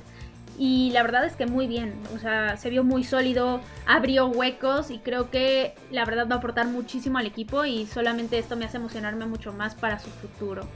Y 0.59 0.91
la 0.93 1.03
verdad 1.03 1.25
es 1.25 1.35
que 1.35 1.47
muy 1.47 1.67
bien, 1.67 1.95
o 2.15 2.19
sea, 2.19 2.59
se 2.59 2.69
vio 2.69 2.85
muy 2.85 3.05
sólido, 3.05 3.63
abrió 3.87 4.27
huecos 4.27 4.91
y 4.91 4.99
creo 4.99 5.31
que 5.31 5.75
la 5.91 6.05
verdad 6.05 6.29
va 6.31 6.35
a 6.37 6.39
aportar 6.39 6.67
muchísimo 6.67 7.17
al 7.17 7.27
equipo 7.27 7.65
y 7.65 7.87
solamente 7.87 8.39
esto 8.39 8.55
me 8.55 8.67
hace 8.67 8.77
emocionarme 8.77 9.25
mucho 9.25 9.55
más 9.55 9.75
para 9.75 9.99
su 9.99 10.11
futuro. 10.11 10.69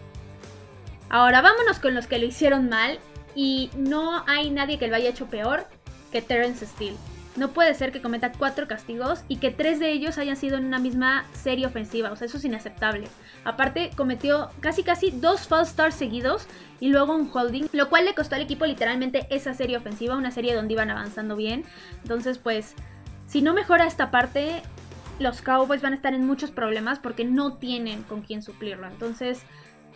Ahora 1.08 1.40
vámonos 1.40 1.78
con 1.78 1.94
los 1.94 2.06
que 2.06 2.18
lo 2.18 2.26
hicieron 2.26 2.68
mal 2.68 2.98
y 3.34 3.70
no 3.76 4.24
hay 4.26 4.50
nadie 4.50 4.78
que 4.78 4.88
lo 4.88 4.96
haya 4.96 5.10
hecho 5.10 5.26
peor 5.26 5.66
que 6.10 6.22
Terence 6.22 6.66
Steele. 6.66 6.96
No 7.36 7.50
puede 7.50 7.74
ser 7.74 7.92
que 7.92 8.00
cometa 8.00 8.32
cuatro 8.32 8.66
castigos 8.66 9.22
y 9.28 9.36
que 9.36 9.50
tres 9.50 9.78
de 9.78 9.92
ellos 9.92 10.16
hayan 10.16 10.36
sido 10.36 10.56
en 10.56 10.64
una 10.64 10.78
misma 10.78 11.26
serie 11.34 11.66
ofensiva. 11.66 12.10
O 12.10 12.16
sea, 12.16 12.26
eso 12.26 12.38
es 12.38 12.44
inaceptable. 12.46 13.08
Aparte, 13.44 13.90
cometió 13.94 14.50
casi 14.60 14.82
casi 14.82 15.10
dos 15.10 15.46
false 15.46 15.70
stars 15.70 15.94
seguidos 15.94 16.46
y 16.80 16.88
luego 16.88 17.14
un 17.14 17.30
holding, 17.30 17.68
lo 17.72 17.90
cual 17.90 18.06
le 18.06 18.14
costó 18.14 18.36
al 18.36 18.40
equipo 18.40 18.64
literalmente 18.64 19.26
esa 19.28 19.52
serie 19.52 19.76
ofensiva, 19.76 20.16
una 20.16 20.30
serie 20.30 20.54
donde 20.54 20.72
iban 20.72 20.90
avanzando 20.90 21.36
bien. 21.36 21.64
Entonces, 22.02 22.38
pues, 22.38 22.74
si 23.26 23.42
no 23.42 23.52
mejora 23.52 23.86
esta 23.86 24.10
parte, 24.10 24.62
los 25.18 25.42
Cowboys 25.42 25.82
van 25.82 25.92
a 25.92 25.96
estar 25.96 26.14
en 26.14 26.26
muchos 26.26 26.50
problemas 26.50 26.98
porque 26.98 27.24
no 27.24 27.58
tienen 27.58 28.02
con 28.04 28.22
quién 28.22 28.42
suplirlo. 28.42 28.86
Entonces, 28.86 29.42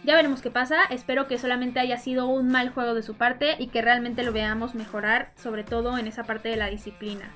ya 0.04 0.14
veremos 0.14 0.40
qué 0.40 0.50
pasa. 0.50 0.84
Espero 0.84 1.26
que 1.26 1.38
solamente 1.38 1.80
haya 1.80 1.98
sido 1.98 2.26
un 2.26 2.48
mal 2.48 2.70
juego 2.70 2.94
de 2.94 3.02
su 3.02 3.14
parte 3.14 3.56
y 3.58 3.68
que 3.68 3.82
realmente 3.82 4.22
lo 4.22 4.32
veamos 4.32 4.74
mejorar, 4.74 5.32
sobre 5.36 5.64
todo 5.64 5.98
en 5.98 6.06
esa 6.06 6.24
parte 6.24 6.48
de 6.48 6.56
la 6.56 6.66
disciplina. 6.66 7.30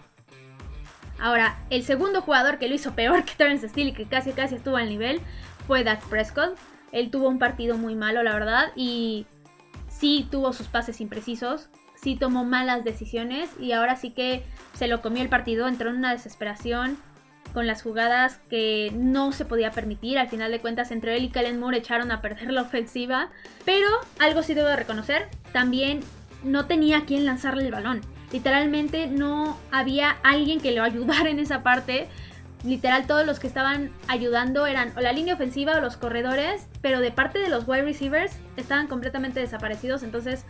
Ahora, 1.19 1.57
el 1.71 1.85
segundo 1.85 2.23
jugador 2.23 2.59
que 2.59 2.69
lo 2.69 2.75
hizo 2.75 2.95
peor 2.95 3.25
que 3.25 3.35
Terence 3.37 3.69
Steele 3.69 3.91
y 3.91 3.95
que 3.95 4.07
casi 4.07 4.33
casi 4.33 4.57
estuvo 4.57 4.77
al 4.77 4.89
nivel 4.89 5.21
fue 5.67 5.85
Dak 5.85 6.05
Prescott. 6.09 6.59
Él 6.93 7.11
tuvo 7.11 7.29
un 7.29 7.39
partido 7.39 7.77
muy 7.77 7.95
malo, 7.95 8.23
la 8.23 8.35
verdad, 8.35 8.73
y 8.77 9.27
sí 9.89 10.27
tuvo 10.31 10.53
sus 10.53 10.69
pases 10.69 11.01
imprecisos, 11.01 11.69
sí 11.95 12.17
tomó 12.17 12.45
malas 12.45 12.85
decisiones 12.85 13.51
y 13.59 13.73
ahora 13.73 13.97
sí 13.97 14.11
que 14.11 14.45
se 14.75 14.87
lo 14.87 15.03
comió 15.03 15.23
el 15.23 15.29
partido, 15.29 15.67
entró 15.67 15.91
en 15.91 15.97
una 15.97 16.13
desesperación 16.13 16.99
con 17.53 17.67
las 17.67 17.83
jugadas 17.83 18.41
que 18.51 18.91
no 18.95 19.33
se 19.33 19.45
podía 19.45 19.71
permitir. 19.71 20.19
Al 20.19 20.29
final 20.29 20.51
de 20.51 20.61
cuentas, 20.61 20.91
entre 20.91 21.17
él 21.17 21.25
y 21.25 21.29
Kellen 21.29 21.61
Moore 21.61 21.79
echaron 21.79 22.11
a 22.11 22.21
perder 22.21 22.51
la 22.51 22.63
ofensiva. 22.63 23.31
Pero 23.65 23.89
algo 24.19 24.43
sí 24.43 24.55
debo 24.55 24.69
de 24.69 24.77
reconocer, 24.77 25.29
también 25.53 26.01
no 26.43 26.67
tenía 26.67 26.99
a 26.99 27.05
quien 27.05 27.25
lanzarle 27.25 27.65
el 27.65 27.73
balón. 27.73 28.01
Literalmente 28.33 29.07
no 29.07 29.59
había 29.71 30.17
alguien 30.23 30.61
que 30.61 30.73
lo 30.73 30.83
ayudara 30.83 31.31
en 31.31 31.39
esa 31.39 31.63
parte. 31.63 32.09
Literal, 32.65 33.07
todos 33.07 33.27
los 33.27 33.39
que 33.39 33.47
estaban 33.47 33.91
ayudando 34.09 34.67
eran 34.67 34.93
o 34.97 35.01
la 35.01 35.13
línea 35.13 35.35
ofensiva 35.35 35.77
o 35.77 35.81
los 35.81 35.97
corredores, 35.97 36.67
pero 36.81 37.01
de 37.01 37.13
parte 37.13 37.39
de 37.39 37.49
los 37.49 37.69
wide 37.69 37.83
receivers 37.83 38.39
estaban 38.57 38.89
completamente 38.89 39.39
desaparecidos. 39.39 40.03
Entonces, 40.03 40.45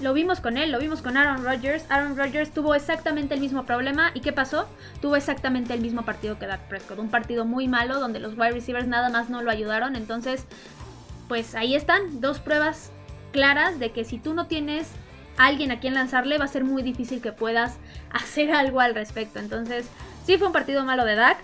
lo 0.00 0.14
vimos 0.14 0.40
con 0.40 0.56
él, 0.56 0.72
lo 0.72 0.78
vimos 0.78 1.02
con 1.02 1.16
Aaron 1.16 1.44
Rodgers. 1.44 1.84
Aaron 1.90 2.16
Rodgers 2.16 2.50
tuvo 2.50 2.74
exactamente 2.74 3.34
el 3.34 3.40
mismo 3.40 3.64
problema. 3.64 4.10
¿Y 4.14 4.20
qué 4.20 4.32
pasó? 4.32 4.66
Tuvo 5.00 5.16
exactamente 5.16 5.74
el 5.74 5.80
mismo 5.80 6.04
partido 6.04 6.38
que 6.38 6.46
Dak 6.46 6.68
Prescott. 6.68 6.98
Un 6.98 7.10
partido 7.10 7.44
muy 7.44 7.68
malo 7.68 8.00
donde 8.00 8.18
los 8.18 8.36
wide 8.36 8.52
receivers 8.52 8.86
nada 8.86 9.10
más 9.10 9.28
no 9.28 9.42
lo 9.42 9.50
ayudaron. 9.50 9.96
Entonces, 9.96 10.46
pues 11.28 11.54
ahí 11.54 11.74
están 11.74 12.20
dos 12.20 12.40
pruebas 12.40 12.90
claras 13.32 13.78
de 13.78 13.92
que 13.92 14.04
si 14.04 14.18
tú 14.18 14.34
no 14.34 14.46
tienes 14.46 14.88
a 15.36 15.46
alguien 15.46 15.70
a 15.70 15.80
quien 15.80 15.94
lanzarle, 15.94 16.38
va 16.38 16.46
a 16.46 16.48
ser 16.48 16.64
muy 16.64 16.82
difícil 16.82 17.20
que 17.20 17.32
puedas 17.32 17.76
hacer 18.10 18.52
algo 18.52 18.80
al 18.80 18.94
respecto. 18.94 19.38
Entonces, 19.38 19.86
sí 20.24 20.38
fue 20.38 20.46
un 20.46 20.52
partido 20.52 20.84
malo 20.84 21.04
de 21.04 21.14
Dak. 21.14 21.38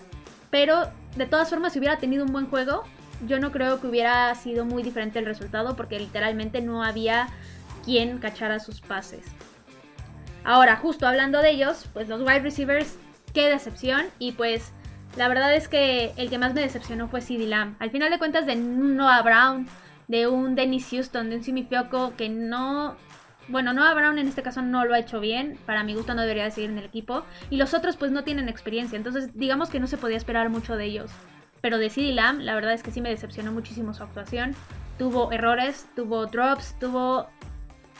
Pero 0.51 0.88
de 1.16 1.27
todas 1.27 1.51
formas, 1.51 1.73
si 1.73 1.79
hubiera 1.79 1.99
tenido 1.99 2.25
un 2.25 2.33
buen 2.33 2.47
juego, 2.47 2.85
yo 3.27 3.38
no 3.38 3.53
creo 3.53 3.81
que 3.81 3.87
hubiera 3.87 4.35
sido 4.35 4.64
muy 4.64 4.83
diferente 4.83 5.19
el 5.19 5.27
resultado 5.27 5.77
porque 5.77 5.99
literalmente 5.99 6.61
no 6.61 6.83
había 6.83 7.29
quien 7.87 8.18
cachara 8.18 8.59
sus 8.59 8.83
pases. 8.83 9.25
Ahora, 10.44 10.77
justo 10.77 11.07
hablando 11.07 11.40
de 11.40 11.51
ellos, 11.51 11.88
pues 11.94 12.09
los 12.09 12.20
wide 12.20 12.40
receivers, 12.40 12.99
qué 13.33 13.49
decepción. 13.49 14.07
Y 14.18 14.33
pues 14.33 14.72
la 15.16 15.29
verdad 15.29 15.55
es 15.55 15.68
que 15.68 16.12
el 16.16 16.29
que 16.29 16.38
más 16.38 16.53
me 16.53 16.61
decepcionó 16.61 17.09
fue 17.09 17.20
CD 17.20 17.46
Lamb. 17.46 17.77
Al 17.79 17.90
final 17.90 18.11
de 18.11 18.18
cuentas, 18.18 18.44
de 18.44 18.57
Noah 18.57 19.22
Brown, 19.22 19.66
de 20.09 20.27
un 20.27 20.55
Dennis 20.55 20.88
Houston, 20.90 21.31
de 21.31 21.37
un 21.37 21.42
Simi 21.42 21.64
Fioco, 21.64 22.14
que 22.16 22.29
no. 22.29 22.96
Bueno, 23.49 23.72
Noah 23.72 23.94
Brown 23.94 24.18
en 24.18 24.27
este 24.29 24.42
caso 24.42 24.61
no 24.62 24.85
lo 24.85 24.94
ha 24.94 24.99
hecho 24.99 25.20
bien. 25.20 25.59
Para 25.64 25.85
mi 25.85 25.94
gusto 25.94 26.14
no 26.14 26.22
debería 26.22 26.44
de 26.44 26.51
seguir 26.51 26.70
en 26.70 26.79
el 26.79 26.85
equipo. 26.85 27.25
Y 27.51 27.57
los 27.57 27.75
otros 27.75 27.96
pues 27.96 28.11
no 28.11 28.25
tienen 28.25 28.49
experiencia. 28.49 28.96
Entonces 28.96 29.31
digamos 29.35 29.70
que 29.70 29.81
no 29.81 29.87
se 29.87 29.96
podía 29.96 30.16
esperar 30.16 30.49
mucho 30.49 30.77
de 30.77 30.85
ellos. 30.85 31.11
Pero 31.61 31.79
de 31.79 31.90
CD 31.90 32.12
Lamb, 32.12 32.40
la 32.40 32.55
verdad 32.55 32.75
es 32.75 32.83
que 32.83 32.90
sí 32.90 33.01
me 33.01 33.09
decepcionó 33.09 33.53
muchísimo 33.53 33.94
su 33.94 34.03
actuación. 34.03 34.55
Tuvo 34.99 35.33
errores, 35.33 35.88
tuvo 35.96 36.27
drops, 36.27 36.79
tuvo 36.79 37.29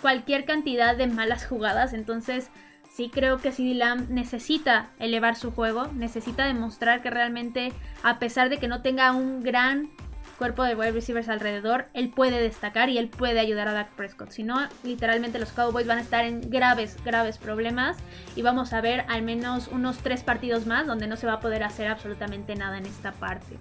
cualquier 0.03 0.45
cantidad 0.45 0.97
de 0.97 1.07
malas 1.07 1.47
jugadas. 1.47 1.93
Entonces, 1.93 2.51
sí 2.93 3.11
creo 3.13 3.39
que 3.39 3.53
CD 3.53 3.75
Lamb 3.75 4.09
necesita 4.09 4.91
elevar 4.99 5.37
su 5.37 5.53
juego, 5.53 5.89
necesita 5.95 6.47
demostrar 6.47 7.03
que 7.03 7.11
realmente, 7.11 7.73
a 8.03 8.19
pesar 8.19 8.49
de 8.49 8.59
que 8.59 8.69
no 8.69 8.83
tenga 8.83 9.13
un 9.13 9.43
gran 9.43 9.91
cuerpo 10.39 10.65
de 10.65 10.75
wide 10.75 10.93
receivers 10.93 11.29
alrededor, 11.29 11.87
él 11.95 12.11
puede 12.11 12.41
destacar 12.41 12.89
y 12.89 12.99
él 12.99 13.09
puede 13.09 13.41
ayudar 13.41 13.69
a 13.69 13.73
Dak 13.73 13.91
Prescott. 13.91 14.31
Si 14.31 14.43
no, 14.43 14.69
literalmente 14.83 15.39
los 15.39 15.53
Cowboys 15.53 15.87
van 15.87 15.99
a 15.99 16.03
estar 16.03 16.25
en 16.25 16.51
graves, 16.51 16.97
graves 17.05 17.39
problemas 17.39 17.97
y 18.35 18.43
vamos 18.43 18.73
a 18.73 18.81
ver 18.81 19.05
al 19.09 19.23
menos 19.23 19.69
unos 19.69 19.99
tres 19.99 20.23
partidos 20.23 20.67
más 20.67 20.87
donde 20.87 21.07
no 21.07 21.17
se 21.17 21.27
va 21.27 21.35
a 21.35 21.41
poder 21.41 21.65
hacer 21.65 21.89
absolutamente 21.89 22.55
nada 22.55 22.79
en 22.79 22.87
esta 22.87 23.13
parte. 23.13 23.59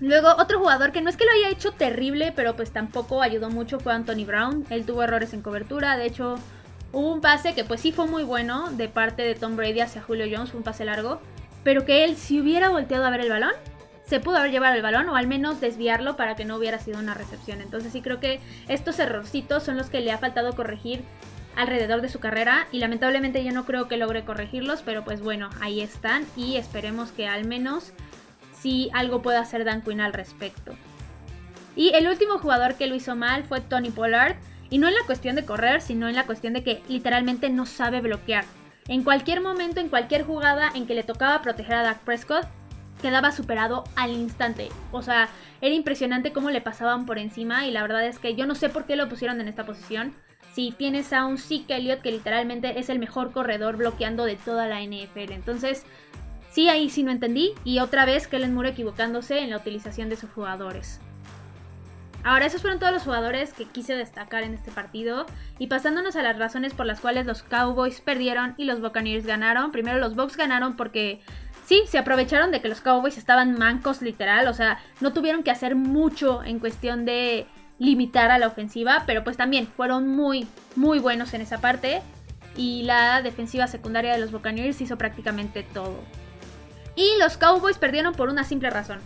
Luego, 0.00 0.28
otro 0.38 0.58
jugador 0.58 0.92
que 0.92 1.00
no 1.00 1.08
es 1.08 1.16
que 1.16 1.24
lo 1.24 1.30
haya 1.30 1.50
hecho 1.50 1.72
terrible, 1.72 2.32
pero 2.34 2.56
pues 2.56 2.72
tampoco 2.72 3.22
ayudó 3.22 3.50
mucho 3.50 3.78
fue 3.78 3.92
Anthony 3.92 4.24
Brown. 4.26 4.66
Él 4.70 4.84
tuvo 4.84 5.02
errores 5.02 5.32
en 5.34 5.42
cobertura, 5.42 5.96
de 5.96 6.06
hecho, 6.06 6.36
hubo 6.92 7.12
un 7.12 7.20
pase 7.20 7.54
que 7.54 7.64
pues 7.64 7.80
sí 7.80 7.92
fue 7.92 8.06
muy 8.06 8.24
bueno 8.24 8.70
de 8.72 8.88
parte 8.88 9.22
de 9.22 9.34
Tom 9.34 9.56
Brady 9.56 9.80
hacia 9.80 10.02
Julio 10.02 10.26
Jones, 10.30 10.50
fue 10.50 10.58
un 10.58 10.64
pase 10.64 10.84
largo, 10.84 11.20
pero 11.62 11.84
que 11.84 12.04
él 12.04 12.16
si 12.16 12.40
hubiera 12.40 12.70
volteado 12.70 13.04
a 13.04 13.10
ver 13.10 13.20
el 13.20 13.30
balón, 13.30 13.52
se 14.04 14.20
pudo 14.20 14.36
haber 14.36 14.50
llevado 14.50 14.74
el 14.74 14.82
balón 14.82 15.08
o 15.08 15.16
al 15.16 15.26
menos 15.26 15.60
desviarlo 15.60 16.16
para 16.16 16.36
que 16.36 16.44
no 16.44 16.56
hubiera 16.56 16.78
sido 16.78 16.98
una 16.98 17.14
recepción. 17.14 17.60
Entonces 17.60 17.92
sí 17.92 18.02
creo 18.02 18.20
que 18.20 18.40
estos 18.68 18.98
errorcitos 18.98 19.62
son 19.62 19.76
los 19.76 19.88
que 19.88 20.00
le 20.00 20.12
ha 20.12 20.18
faltado 20.18 20.54
corregir 20.54 21.02
alrededor 21.56 22.00
de 22.00 22.08
su 22.08 22.20
carrera 22.20 22.66
y 22.72 22.78
lamentablemente 22.78 23.44
yo 23.44 23.52
no 23.52 23.64
creo 23.64 23.88
que 23.88 23.96
logre 23.96 24.24
corregirlos, 24.24 24.82
pero 24.82 25.04
pues 25.04 25.20
bueno, 25.20 25.50
ahí 25.60 25.80
están 25.80 26.26
y 26.36 26.56
esperemos 26.56 27.12
que 27.12 27.28
al 27.28 27.44
menos 27.44 27.92
si 28.64 28.88
algo 28.94 29.20
puede 29.20 29.36
hacer 29.36 29.62
Dan 29.62 29.82
Quinn 29.82 30.00
al 30.00 30.14
respecto. 30.14 30.72
Y 31.76 31.90
el 31.90 32.08
último 32.08 32.38
jugador 32.38 32.76
que 32.76 32.86
lo 32.86 32.94
hizo 32.94 33.14
mal 33.14 33.44
fue 33.44 33.60
Tony 33.60 33.90
Pollard. 33.90 34.36
Y 34.70 34.78
no 34.78 34.88
en 34.88 34.94
la 34.94 35.04
cuestión 35.04 35.36
de 35.36 35.44
correr, 35.44 35.82
sino 35.82 36.08
en 36.08 36.14
la 36.14 36.24
cuestión 36.24 36.54
de 36.54 36.64
que 36.64 36.82
literalmente 36.88 37.50
no 37.50 37.66
sabe 37.66 38.00
bloquear. 38.00 38.46
En 38.88 39.04
cualquier 39.04 39.42
momento, 39.42 39.80
en 39.80 39.90
cualquier 39.90 40.24
jugada 40.24 40.70
en 40.74 40.86
que 40.86 40.94
le 40.94 41.02
tocaba 41.02 41.42
proteger 41.42 41.74
a 41.74 41.82
Dak 41.82 41.98
Prescott, 42.00 42.46
quedaba 43.02 43.32
superado 43.32 43.84
al 43.96 44.12
instante. 44.12 44.70
O 44.92 45.02
sea, 45.02 45.28
era 45.60 45.74
impresionante 45.74 46.32
cómo 46.32 46.48
le 46.48 46.62
pasaban 46.62 47.04
por 47.04 47.18
encima 47.18 47.66
y 47.66 47.70
la 47.70 47.82
verdad 47.82 48.06
es 48.06 48.18
que 48.18 48.34
yo 48.34 48.46
no 48.46 48.54
sé 48.54 48.70
por 48.70 48.86
qué 48.86 48.96
lo 48.96 49.10
pusieron 49.10 49.42
en 49.42 49.48
esta 49.48 49.66
posición. 49.66 50.14
Si 50.54 50.72
tienes 50.72 51.12
a 51.12 51.26
un 51.26 51.36
Zeke 51.36 51.76
Elliott 51.76 52.00
que 52.00 52.12
literalmente 52.12 52.78
es 52.78 52.88
el 52.88 52.98
mejor 52.98 53.30
corredor 53.30 53.76
bloqueando 53.76 54.24
de 54.24 54.36
toda 54.36 54.66
la 54.66 54.80
NFL. 54.82 55.32
Entonces, 55.32 55.84
Sí, 56.54 56.68
ahí 56.68 56.88
sí 56.88 57.02
no 57.02 57.10
entendí. 57.10 57.52
Y 57.64 57.80
otra 57.80 58.04
vez 58.04 58.28
Kellen 58.28 58.54
Moore 58.54 58.68
equivocándose 58.68 59.40
en 59.40 59.50
la 59.50 59.56
utilización 59.56 60.08
de 60.08 60.14
sus 60.14 60.30
jugadores. 60.30 61.00
Ahora, 62.22 62.46
esos 62.46 62.60
fueron 62.60 62.78
todos 62.78 62.92
los 62.92 63.02
jugadores 63.02 63.52
que 63.52 63.64
quise 63.64 63.96
destacar 63.96 64.44
en 64.44 64.54
este 64.54 64.70
partido. 64.70 65.26
Y 65.58 65.66
pasándonos 65.66 66.14
a 66.14 66.22
las 66.22 66.38
razones 66.38 66.72
por 66.72 66.86
las 66.86 67.00
cuales 67.00 67.26
los 67.26 67.42
Cowboys 67.42 68.00
perdieron 68.00 68.54
y 68.56 68.66
los 68.66 68.80
Buccaneers 68.80 69.26
ganaron. 69.26 69.72
Primero 69.72 69.98
los 69.98 70.14
Bucks 70.14 70.36
ganaron 70.36 70.76
porque 70.76 71.20
sí, 71.66 71.82
se 71.88 71.98
aprovecharon 71.98 72.52
de 72.52 72.60
que 72.60 72.68
los 72.68 72.80
Cowboys 72.80 73.18
estaban 73.18 73.58
mancos 73.58 74.00
literal. 74.00 74.46
O 74.46 74.54
sea, 74.54 74.78
no 75.00 75.12
tuvieron 75.12 75.42
que 75.42 75.50
hacer 75.50 75.74
mucho 75.74 76.44
en 76.44 76.60
cuestión 76.60 77.04
de 77.04 77.48
limitar 77.80 78.30
a 78.30 78.38
la 78.38 78.46
ofensiva. 78.46 79.02
Pero 79.08 79.24
pues 79.24 79.36
también 79.36 79.66
fueron 79.66 80.06
muy, 80.06 80.46
muy 80.76 81.00
buenos 81.00 81.34
en 81.34 81.40
esa 81.40 81.60
parte. 81.60 82.00
Y 82.56 82.84
la 82.84 83.22
defensiva 83.22 83.66
secundaria 83.66 84.12
de 84.12 84.20
los 84.20 84.30
Buccaneers 84.30 84.80
hizo 84.80 84.96
prácticamente 84.96 85.64
todo. 85.64 85.98
Y 86.96 87.18
los 87.18 87.36
Cowboys 87.36 87.78
perdieron 87.78 88.14
por 88.14 88.28
una 88.28 88.44
simple 88.44 88.70
razón. 88.70 89.00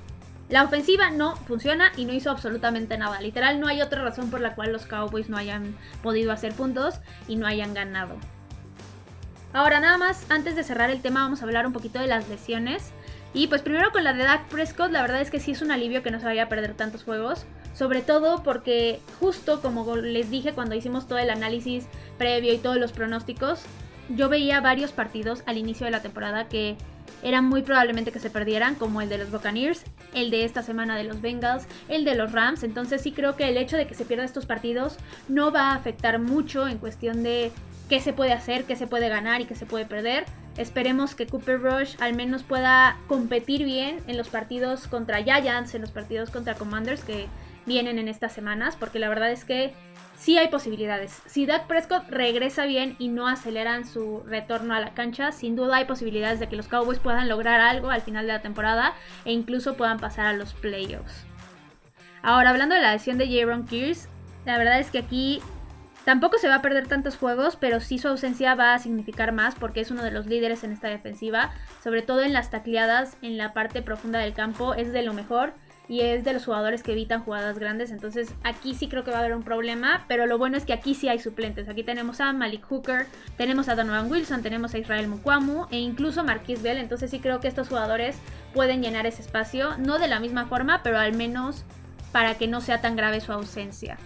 La 0.49 0.65
ofensiva 0.65 1.11
no 1.11 1.37
funciona 1.37 1.93
y 1.97 2.07
no 2.07 2.13
hizo 2.13 2.31
absolutamente 2.31 2.97
nada. 2.97 3.21
Literal, 3.21 3.61
no 3.61 3.69
hay 3.69 3.83
otra 3.83 4.03
razón 4.03 4.31
por 4.31 4.41
la 4.41 4.55
cual 4.55 4.73
los 4.73 4.87
Cowboys 4.87 5.29
no 5.29 5.37
hayan 5.37 5.77
podido 6.03 6.33
hacer 6.33 6.55
puntos 6.55 7.01
y 7.27 7.37
no 7.37 7.47
hayan 7.47 7.75
ganado. 7.75 8.17
Ahora 9.53 9.81
nada 9.81 9.99
más, 9.99 10.25
antes 10.31 10.57
de 10.57 10.65
cerrar 10.65 10.91
el 10.91 11.03
tema, 11.03 11.23
vamos 11.23 11.41
a 11.41 11.45
hablar 11.45 11.67
un 11.67 11.73
poquito 11.73 11.99
de 11.99 12.07
las 12.07 12.29
lesiones. 12.29 12.93
Y 13.35 13.49
pues 13.49 13.61
primero 13.61 13.93
con 13.93 14.05
la 14.05 14.15
de 14.15 14.25
Dak 14.25 14.49
Prescott, 14.49 14.91
la 14.91 15.03
verdad 15.03 15.21
es 15.21 15.31
que 15.31 15.41
sí 15.41 15.51
es 15.51 15.61
un 15.61 15.71
alivio 15.71 16.03
que 16.03 16.11
no 16.11 16.19
se 16.19 16.25
vaya 16.27 16.45
a 16.45 16.49
perder 16.49 16.75
tantos 16.75 17.05
juegos. 17.05 17.45
sobre 17.75 18.01
todo 18.01 18.43
porque 18.43 19.01
justo 19.21 19.61
como 19.61 19.95
les 19.95 20.31
dije 20.31 20.53
cuando 20.53 20.75
hicimos 20.75 21.07
todo 21.07 21.19
el 21.19 21.31
análisis 21.31 21.87
previo 22.17 22.53
y 22.53 22.59
todos 22.59 22.77
los 22.77 22.91
pronósticos, 22.91 23.61
yo 24.09 24.29
veía 24.29 24.61
varios 24.61 24.91
partidos 24.91 25.43
al 25.47 25.59
inicio 25.59 25.85
de 25.85 25.93
la 25.93 26.03
temporada 26.03 26.49
que 26.49 26.77
eran 27.23 27.45
muy 27.45 27.63
probablemente 27.63 28.13
que 28.13 28.19
se 28.19 28.31
perdieran, 28.31 28.75
como 28.75 29.01
el 29.01 29.09
de 29.09 29.19
los 29.19 29.31
Buccaneers, 29.31 29.83
el 30.15 30.31
de 30.31 30.45
esta 30.45 30.63
semana 30.63 30.97
de 30.97 31.05
los 31.05 31.21
Bengals, 31.21 31.67
el 31.89 32.05
de 32.05 32.15
los 32.15 32.33
Rams. 32.33 32.63
Entonces 32.63 33.03
sí 33.03 33.13
creo 33.13 33.37
que 33.37 33.49
el 33.49 33.57
hecho 33.57 33.77
de 33.77 33.87
que 33.87 33.95
se 33.95 34.05
pierdan 34.05 34.27
estos 34.27 34.47
partidos 34.47 34.97
no 35.29 35.53
va 35.53 35.73
a 35.73 35.75
afectar 35.75 36.19
mucho 36.19 36.69
en 36.69 36.79
cuestión 36.79 37.23
de 37.23 37.53
qué 37.89 38.01
se 38.01 38.13
puede 38.13 38.33
hacer, 38.33 38.65
qué 38.65 38.77
se 38.77 38.87
puede 38.87 39.09
ganar 39.09 39.41
y 39.41 39.47
qué 39.47 39.55
se 39.55 39.67
puede 39.67 39.87
perder. 39.87 40.25
Esperemos 40.59 41.15
que 41.15 41.29
Cooper 41.29 41.63
Rush 41.63 41.95
al 42.01 42.15
menos 42.15 42.43
pueda 42.43 42.99
competir 43.07 43.65
bien 43.65 44.01
en 44.09 44.17
los 44.17 44.29
partidos 44.29 44.89
contra 44.89 45.23
Giants, 45.23 45.75
en 45.75 45.83
los 45.83 45.93
partidos 45.93 46.31
contra 46.31 46.55
Commanders 46.55 47.05
que 47.05 47.29
vienen 47.65 47.99
en 47.99 48.09
estas 48.09 48.33
semanas, 48.33 48.75
porque 48.75 48.99
la 48.99 49.09
verdad 49.09 49.31
es 49.31 49.45
que 49.45 49.73
sí 50.17 50.37
hay 50.37 50.49
posibilidades. 50.49 51.23
Si 51.27 51.47
Dak 51.47 51.69
Prescott 51.69 52.09
regresa 52.09 52.67
bien 52.67 52.97
y 52.99 53.07
no 53.07 53.29
aceleran 53.29 53.87
su 53.87 54.25
retorno 54.27 54.75
a 54.75 54.81
la 54.81 54.95
cancha, 54.95 55.31
sin 55.31 55.55
duda 55.55 55.77
hay 55.77 55.85
posibilidades 55.85 56.41
de 56.41 56.49
que 56.49 56.57
los 56.57 56.67
Cowboys 56.67 56.99
puedan 56.99 57.29
lograr 57.29 57.61
algo 57.61 57.91
al 57.91 58.03
final 58.03 58.27
de 58.27 58.33
la 58.33 58.43
temporada 58.43 58.95
e 59.25 59.33
incluso 59.33 59.77
puedan 59.77 60.01
pasar 60.01 60.27
a 60.27 60.33
los 60.33 60.55
playoffs. 60.55 61.25
Ahora, 62.21 62.51
hablando 62.51 62.75
de 62.75 62.81
la 62.81 62.95
lesión 62.95 63.17
de 63.17 63.29
Jaron 63.29 63.65
Kears, 63.65 64.09
la 64.45 64.59
verdad 64.59 64.81
es 64.81 64.91
que 64.91 64.99
aquí 64.99 65.41
tampoco 66.09 66.39
se 66.39 66.49
va 66.49 66.55
a 66.55 66.63
perder 66.63 66.87
tantos 66.87 67.19
juegos, 67.19 67.57
pero 67.57 67.81
sí 67.81 67.99
su 67.99 68.09
ausencia 68.09 68.55
va 68.55 68.73
a 68.73 68.79
significar 68.79 69.31
más 69.33 69.55
porque 69.55 69.83
es 69.83 69.91
uno 69.91 70.03
de 70.03 70.11
los 70.11 70.25
líderes 70.25 70.65
en 70.65 70.73
esta 70.73 70.89
defensiva, 70.89 71.51
sobre 71.85 72.01
todo 72.01 72.23
en 72.23 72.33
las 72.33 72.49
tacleadas 72.49 73.19
en 73.21 73.37
la 73.37 73.53
parte 73.53 73.83
profunda 73.83 74.19
del 74.19 74.33
campo, 74.33 74.73
es 74.73 74.91
de 74.91 75.03
lo 75.03 75.13
mejor 75.13 75.53
y 75.87 76.01
es 76.01 76.25
de 76.25 76.33
los 76.33 76.47
jugadores 76.47 76.83
que 76.83 76.93
evitan 76.93 77.23
jugadas 77.23 77.59
grandes. 77.59 77.91
Entonces 77.91 78.33
aquí 78.43 78.75
sí 78.75 78.89
creo 78.89 79.05
que 79.05 79.11
va 79.11 79.19
a 79.19 79.21
haber 79.21 79.37
un 79.37 79.43
problema, 79.43 80.07
pero 80.09 80.25
lo 80.25 80.39
bueno 80.39 80.57
es 80.57 80.65
que 80.65 80.73
aquí 80.73 80.95
sí 80.95 81.11
hay 81.11 81.19
suplentes. 81.19 81.69
Aquí 81.69 81.83
tenemos 81.83 82.23
a 82.23 82.33
Malik 82.33 82.65
Hooker, 82.65 83.05
tenemos 83.37 83.69
a 83.69 83.75
Donovan 83.75 84.11
Wilson, 84.11 84.41
tenemos 84.41 84.73
a 84.73 84.79
Israel 84.79 85.09
Mukwamu 85.09 85.67
e 85.71 85.77
incluso 85.77 86.25
Marquis 86.25 86.63
Bell. 86.63 86.79
Entonces 86.79 87.11
sí 87.11 87.21
creo 87.21 87.41
que 87.41 87.49
estos 87.49 87.69
jugadores 87.69 88.17
pueden 88.55 88.81
llenar 88.81 89.05
ese 89.05 89.21
espacio, 89.21 89.77
no 89.77 89.99
de 89.99 90.09
la 90.09 90.21
misma 90.21 90.47
forma, 90.47 90.83
pero 90.83 90.99
al 90.99 91.13
menos 91.13 91.67
para 92.13 92.39
que 92.39 92.49
no 92.49 92.63
sea 92.63 92.81
tan 92.81 92.97
grave 92.97 93.21
su 93.21 93.31
ausencia. 93.31 93.99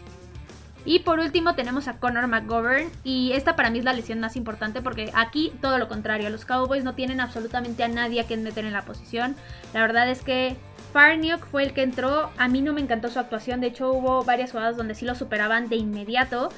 Y 0.85 1.01
por 1.01 1.21
último 1.21 1.55
tenemos 1.55 1.87
a 1.87 1.99
Connor 1.99 2.27
McGovern 2.27 2.91
y 3.05 3.33
esta 3.33 3.55
para 3.55 3.71
mí 3.71 3.79
es 3.79 3.85
la 3.85 3.93
lesión 3.93 4.19
más 4.19 4.35
importante 4.37 4.83
porque 4.83 5.13
aquí 5.15 5.53
todo 5.61 5.79
lo 5.79 5.89
contrario, 5.89 6.29
los 6.29 6.45
Cowboys 6.45 6.83
no 6.83 6.95
tienen 6.95 7.21
absolutamente 7.21 7.85
a 7.85 7.89
nadie 7.89 8.21
a 8.21 8.25
quien 8.25 8.43
meter 8.43 8.65
en 8.65 8.73
la 8.73 8.83
posición. 8.83 9.37
La 9.75 9.81
verdad 9.81 10.09
es 10.11 10.23
que 10.23 10.57
Farniok 10.93 11.47
fue 11.47 11.63
el 11.63 11.73
que 11.73 11.83
entró. 11.83 12.31
A 12.37 12.49
mí 12.49 12.61
no 12.61 12.73
me 12.73 12.81
encantó 12.81 13.09
su 13.09 13.19
actuación. 13.19 13.61
De 13.61 13.69
hecho, 13.69 13.93
hubo 13.93 14.25
varias 14.25 14.53
jugadas 14.53 14.77
donde 14.77 14.95
sí 14.95 15.05
lo 15.05 15.15
superaban 15.15 15.69
de 15.69 15.77
inmediato. 15.77 16.51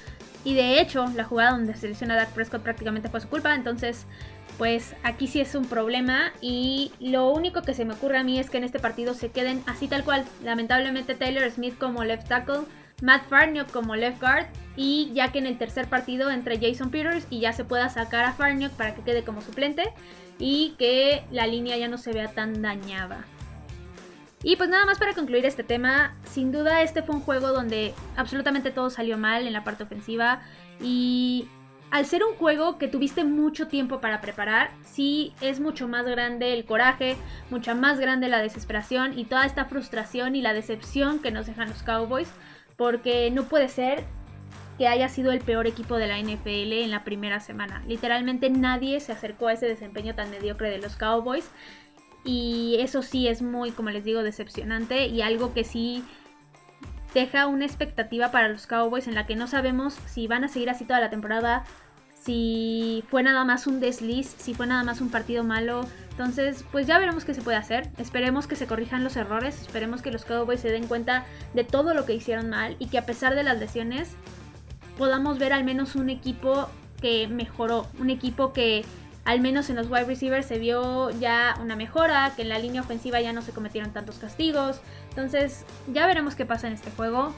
Y 0.43 0.55
de 0.55 0.81
hecho, 0.81 1.07
la 1.15 1.25
jugada 1.25 1.53
donde 1.53 1.75
se 1.75 1.89
lesiona 1.89 2.15
a 2.15 2.17
Dak 2.19 2.31
Prescott 2.31 2.63
prácticamente 2.63 3.09
fue 3.09 3.21
su 3.21 3.29
culpa. 3.29 3.55
Entonces, 3.55 4.07
pues 4.59 4.95
aquí 5.03 5.27
sí 5.27 5.41
es 5.41 5.55
un 5.55 5.67
problema. 5.67 6.33
Y 6.41 6.93
lo 6.99 7.31
único 7.31 7.63
que 7.63 7.75
se 7.75 7.85
me 7.85 7.95
ocurre 7.95 8.19
a 8.19 8.25
mí 8.25 8.39
es 8.39 8.51
que 8.51 8.59
en 8.59 8.65
este 8.65 8.81
partido 8.81 9.15
se 9.15 9.31
queden 9.31 9.63
así 9.67 9.87
tal 9.87 10.05
cual. 10.05 10.25
Lamentablemente, 10.43 11.15
Taylor 11.15 11.49
Smith 11.51 11.79
como 11.79 12.05
left 12.05 12.29
tackle. 12.29 12.65
Matt 13.05 13.29
Farniok 13.29 13.71
como 13.71 13.97
left 13.97 14.19
guard 14.19 14.47
y 14.77 15.11
ya 15.13 15.31
que 15.31 15.39
en 15.39 15.45
el 15.45 15.59
tercer 15.59 15.89
partido 15.89 16.31
entre 16.31 16.59
Jason 16.59 16.91
Peters 16.91 17.27
y 17.29 17.39
ya 17.39 17.53
se 17.53 17.63
pueda 17.63 17.91
sacar 17.91 18.25
a 18.25 18.33
Farniok 18.33 18.73
para 18.73 18.95
que 18.95 19.03
quede 19.03 19.25
como 19.25 19.43
suplente 19.43 19.93
y 20.39 20.75
que 20.79 21.23
la 21.31 21.47
línea 21.47 21.77
ya 21.77 21.87
no 21.87 21.99
se 21.99 22.13
vea 22.15 22.29
tan 22.29 22.63
dañada. 22.63 23.27
Y 24.43 24.57
pues 24.57 24.71
nada 24.71 24.87
más 24.87 24.99
para 24.99 25.13
concluir 25.13 25.45
este 25.45 25.65
tema, 25.65 26.17
sin 26.25 26.51
duda 26.51 26.81
este 26.81 27.03
fue 27.03 27.15
un 27.15 27.21
juego 27.21 27.49
donde 27.49 27.93
absolutamente 28.17 28.71
todo 28.71 28.89
salió 28.89 29.19
mal 29.19 29.47
en 29.47 29.53
la 29.53 29.65
parte 29.65 29.83
ofensiva 29.83 30.41
y 30.81 31.47
al 31.91 32.07
ser 32.07 32.25
un 32.25 32.35
juego 32.37 32.79
que 32.79 32.89
tuviste 32.89 33.23
mucho 33.23 33.69
tiempo 33.69 34.01
para 34.01 34.23
preparar, 34.23 34.71
sí 34.83 35.35
es 35.43 35.61
mucho 35.61 35.89
más 35.89 36.07
grande 36.07 36.55
el 36.55 36.65
coraje, 36.65 37.17
mucha 37.51 37.75
más 37.75 38.01
grande 38.01 38.29
la 38.29 38.41
desesperación 38.41 39.19
y 39.19 39.27
toda 39.27 39.45
esta 39.45 39.67
frustración 39.67 40.37
y 40.37 40.43
la 40.43 40.55
decepción 40.55 41.21
que 41.21 41.31
nos 41.31 41.47
dejan 41.47 41.69
los 41.69 41.83
Cowboys, 41.83 42.33
porque 42.77 43.31
no 43.31 43.45
puede 43.45 43.69
ser 43.69 44.05
que 44.79 44.89
haya 44.89 45.09
sido 45.09 45.33
el 45.33 45.41
peor 45.41 45.67
equipo 45.67 45.97
de 45.97 46.09
la 46.09 46.19
NFL 46.19 46.73
en 46.73 46.91
la 46.91 47.05
primera 47.05 47.41
semana. 47.41 47.83
Literalmente 47.87 48.51
nadie 48.51 48.99
se 49.01 49.13
acercó 49.13 49.49
a 49.49 49.53
ese 49.53 49.67
desempeño 49.67 50.15
tan 50.15 50.31
mediocre 50.31 50.71
de 50.71 50.79
los 50.79 50.97
Cowboys. 50.97 51.49
Y 52.25 52.77
eso 52.81 53.03
sí 53.03 53.29
es 53.29 53.43
muy, 53.43 53.71
como 53.71 53.91
les 53.91 54.05
digo, 54.05 54.23
decepcionante 54.23 55.07
y 55.07 55.23
algo 55.23 55.53
que 55.53 55.63
sí 55.63 56.03
deja 57.13 57.47
una 57.47 57.65
expectativa 57.65 58.31
para 58.31 58.49
los 58.49 58.67
Cowboys 58.67 59.07
en 59.07 59.15
la 59.15 59.27
que 59.27 59.37
no 59.37 59.47
sabemos 59.47 59.95
si 60.07 60.27
van 60.27 60.43
a 60.43 60.49
seguir 60.49 60.71
así 60.71 60.85
toda 60.85 61.01
la 61.01 61.11
temporada, 61.11 61.65
si 62.25 63.05
fue 63.09 63.23
nada 63.23 63.45
más 63.45 63.67
un 63.67 63.81
desliz, 63.81 64.35
si 64.39 64.55
fue 64.55 64.67
nada 64.67 64.83
más 64.83 65.01
un 65.01 65.11
partido 65.11 65.45
malo. 65.45 65.87
Entonces, 66.11 66.65
pues 66.73 66.87
ya 66.87 66.99
veremos 66.99 67.25
qué 67.25 67.35
se 67.35 67.43
puede 67.43 67.57
hacer. 67.57 67.91
Esperemos 67.99 68.47
que 68.47 68.57
se 68.57 68.67
corrijan 68.67 69.05
los 69.05 69.17
errores, 69.17 69.61
esperemos 69.61 70.01
que 70.01 70.11
los 70.11 70.25
Cowboys 70.25 70.61
se 70.61 70.71
den 70.71 70.87
cuenta 70.87 71.27
de 71.53 71.65
todo 71.65 71.93
lo 71.93 72.07
que 72.07 72.15
hicieron 72.15 72.49
mal 72.49 72.77
y 72.79 72.87
que 72.87 72.99
a 72.99 73.07
pesar 73.07 73.35
de 73.35 73.43
las 73.43 73.59
lesiones 73.59 74.13
podamos 74.97 75.39
ver 75.39 75.53
al 75.53 75.65
menos 75.65 75.97
un 75.97 76.09
equipo 76.09 76.69
que 77.01 77.29
mejoró, 77.29 77.87
un 77.99 78.11
equipo 78.11 78.53
que 78.53 78.85
al 79.25 79.41
menos 79.41 79.69
en 79.71 79.77
los 79.77 79.91
wide 79.91 80.05
receivers 80.05 80.47
se 80.47 80.59
vio 80.59 81.11
ya 81.11 81.57
una 81.61 81.77
mejora, 81.77 82.33
que 82.37 82.43
en 82.43 82.49
la 82.49 82.59
línea 82.59 82.83
ofensiva 82.83 83.21
ya 83.21 83.33
no 83.33 83.43
se 83.43 83.53
cometieron 83.53 83.93
tantos 83.93 84.19
castigos. 84.19 84.81
Entonces 85.11 85.65
ya 85.93 86.07
veremos 86.07 86.35
qué 86.35 86.47
pasa 86.47 86.69
en 86.69 86.75
este 86.75 86.91
juego 86.91 87.35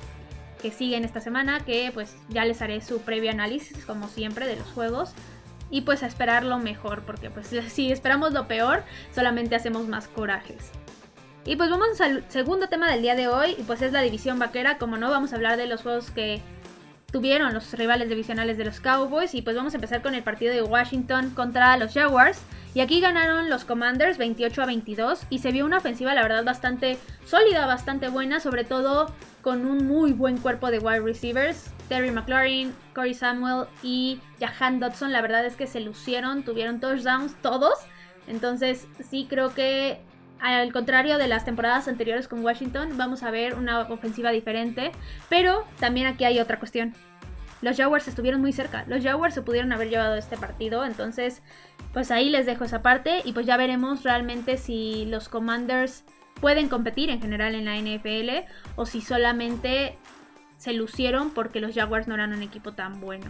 que 0.67 0.73
sigue 0.73 0.97
en 0.97 1.05
esta 1.05 1.21
semana, 1.21 1.61
que 1.61 1.93
pues 1.95 2.17
ya 2.29 2.45
les 2.45 2.61
haré 2.61 2.81
su 2.81 3.01
previo 3.01 3.31
análisis 3.31 3.85
como 3.87 4.09
siempre 4.09 4.49
de 4.49 4.57
los 4.57 4.67
juegos. 4.67 5.13
Y 5.71 5.83
pues 5.83 6.03
a 6.03 6.07
esperar 6.07 6.45
lo 6.45 6.59
mejor, 6.59 7.03
porque 7.03 7.31
pues 7.31 7.55
si 7.69 7.93
esperamos 7.93 8.33
lo 8.33 8.49
peor, 8.49 8.83
solamente 9.15 9.55
hacemos 9.55 9.87
más 9.87 10.09
corajes. 10.09 10.73
Y 11.45 11.55
pues 11.55 11.71
vamos 11.71 12.01
al 12.01 12.29
segundo 12.29 12.69
tema 12.69 12.91
del 12.91 13.03
día 13.03 13.15
de 13.15 13.29
hoy, 13.29 13.55
y 13.57 13.63
pues 13.63 13.81
es 13.81 13.93
la 13.93 14.03
división 14.03 14.41
vaquera. 14.41 14.79
Como 14.79 14.97
no, 14.97 15.09
vamos 15.09 15.33
a 15.33 15.37
hablar 15.37 15.57
de 15.57 15.69
los 15.69 15.83
juegos 15.83 16.11
que 16.11 16.43
tuvieron 17.11 17.55
los 17.55 17.73
rivales 17.73 18.09
divisionales 18.09 18.59
de 18.59 18.65
los 18.65 18.81
Cowboys. 18.81 19.35
Y 19.35 19.43
pues 19.43 19.57
vamos 19.57 19.75
a 19.75 19.77
empezar 19.77 20.03
con 20.03 20.15
el 20.15 20.23
partido 20.23 20.53
de 20.53 20.63
Washington 20.63 21.31
contra 21.31 21.77
los 21.77 21.95
Jaguars. 21.95 22.41
Y 22.75 22.81
aquí 22.81 23.01
ganaron 23.01 23.49
los 23.49 23.65
Commanders 23.65 24.19
28 24.19 24.63
a 24.63 24.67
22 24.67 25.23
y 25.31 25.39
se 25.39 25.51
vio 25.51 25.65
una 25.65 25.79
ofensiva 25.79 26.13
la 26.13 26.23
verdad 26.23 26.45
bastante 26.45 26.99
sólida, 27.25 27.67
bastante 27.67 28.09
buena, 28.09 28.39
sobre 28.39 28.65
todo 28.65 29.11
con 29.41 29.65
un 29.65 29.87
muy 29.87 30.13
buen 30.13 30.37
cuerpo 30.39 30.71
de 30.71 30.79
wide 30.79 31.01
receivers. 31.01 31.71
Terry 31.89 32.11
McLaurin, 32.11 32.75
Corey 32.95 33.15
Samuel 33.15 33.67
y 33.83 34.21
Jahan 34.41 34.81
Dodson, 34.81 35.13
la 35.13 35.23
verdad 35.23 35.47
es 35.47 35.57
que 35.57 35.67
se 35.67 35.81
lucieron, 35.81 36.43
tuvieron 36.43 36.81
touchdowns 36.81 37.35
todos. 37.41 37.79
Entonces 38.27 38.87
sí 39.09 39.27
creo 39.31 39.55
que 39.55 40.01
al 40.41 40.73
contrario 40.73 41.19
de 41.19 41.29
las 41.29 41.45
temporadas 41.45 41.89
anteriores 41.89 42.29
con 42.29 42.45
Washington, 42.45 42.97
vamos 42.97 43.23
a 43.23 43.31
ver 43.31 43.55
una 43.55 43.81
ofensiva 43.81 44.31
diferente. 44.31 44.93
Pero 45.29 45.65
también 45.81 46.07
aquí 46.07 46.25
hay 46.25 46.39
otra 46.41 46.59
cuestión 46.59 46.95
los 47.63 47.77
Jaguars 47.77 48.07
estuvieron 48.07 48.41
muy 48.41 48.53
cerca. 48.53 48.85
Los 48.87 49.03
Jaguars 49.03 49.35
se 49.35 49.43
pudieron 49.43 49.73
haber 49.73 49.89
llevado 49.89 50.17
este 50.17 50.37
partido. 50.37 50.85
Entonces, 50.85 51.43
pues 51.93 52.11
ahí 52.11 52.29
les 52.29 52.47
dejo 52.47 52.65
esa 52.65 52.83
parte. 52.83 53.23
Y 53.25 53.33
pues 53.33 53.47
ya 53.47 53.57
veremos 53.57 54.03
realmente 54.03 54.57
si 54.59 55.07
los 55.07 55.29
Commanders 55.29 56.05
pueden 56.41 56.69
competir 56.69 57.11
en 57.11 57.21
general 57.21 57.55
en 57.55 57.65
la 57.65 57.77
NFL. 57.77 58.47
O 58.77 58.87
si 58.87 59.01
solamente 59.01 59.97
se 60.59 60.75
lucieron 60.75 61.31
porque 61.31 61.61
los 61.61 61.75
Jaguars 61.75 62.09
no 62.09 62.15
eran 62.15 62.33
un 62.33 62.43
equipo 62.43 62.73
tan 62.73 63.01
bueno. 63.01 63.27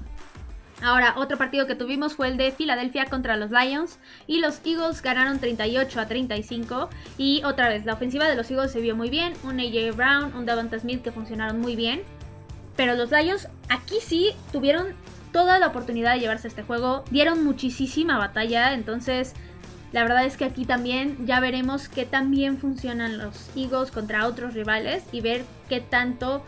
Ahora, 0.82 1.14
otro 1.16 1.38
partido 1.38 1.66
que 1.66 1.74
tuvimos 1.74 2.14
fue 2.14 2.28
el 2.28 2.36
de 2.36 2.52
Filadelfia 2.52 3.06
contra 3.06 3.36
los 3.36 3.50
Lions 3.50 3.98
y 4.26 4.40
los 4.40 4.60
Eagles 4.64 5.00
ganaron 5.00 5.38
38 5.38 6.00
a 6.00 6.06
35 6.06 6.90
y 7.16 7.42
otra 7.44 7.68
vez 7.68 7.86
la 7.86 7.94
ofensiva 7.94 8.28
de 8.28 8.36
los 8.36 8.50
Eagles 8.50 8.72
se 8.72 8.80
vio 8.80 8.94
muy 8.94 9.08
bien, 9.08 9.32
un 9.42 9.58
AJ 9.58 9.96
Brown, 9.96 10.34
un 10.36 10.44
Davante 10.44 10.78
Smith 10.78 11.02
que 11.02 11.12
funcionaron 11.12 11.60
muy 11.60 11.76
bien. 11.76 12.02
Pero 12.76 12.94
los 12.94 13.10
Lions 13.10 13.48
aquí 13.70 13.96
sí 14.02 14.32
tuvieron 14.52 14.94
toda 15.32 15.58
la 15.58 15.66
oportunidad 15.66 16.14
de 16.14 16.20
llevarse 16.20 16.48
este 16.48 16.62
juego. 16.62 17.04
Dieron 17.10 17.44
muchísima 17.44 18.18
batalla. 18.18 18.72
Entonces, 18.72 19.34
la 19.92 20.02
verdad 20.02 20.24
es 20.24 20.36
que 20.36 20.44
aquí 20.44 20.64
también 20.64 21.26
ya 21.26 21.40
veremos 21.40 21.88
qué 21.88 22.06
tan 22.06 22.30
bien 22.30 22.58
funcionan 22.58 23.18
los 23.18 23.50
Eagles 23.56 23.90
contra 23.90 24.26
otros 24.26 24.54
rivales 24.54 25.04
y 25.12 25.20
ver 25.20 25.44
qué 25.68 25.80
tanto 25.80 26.42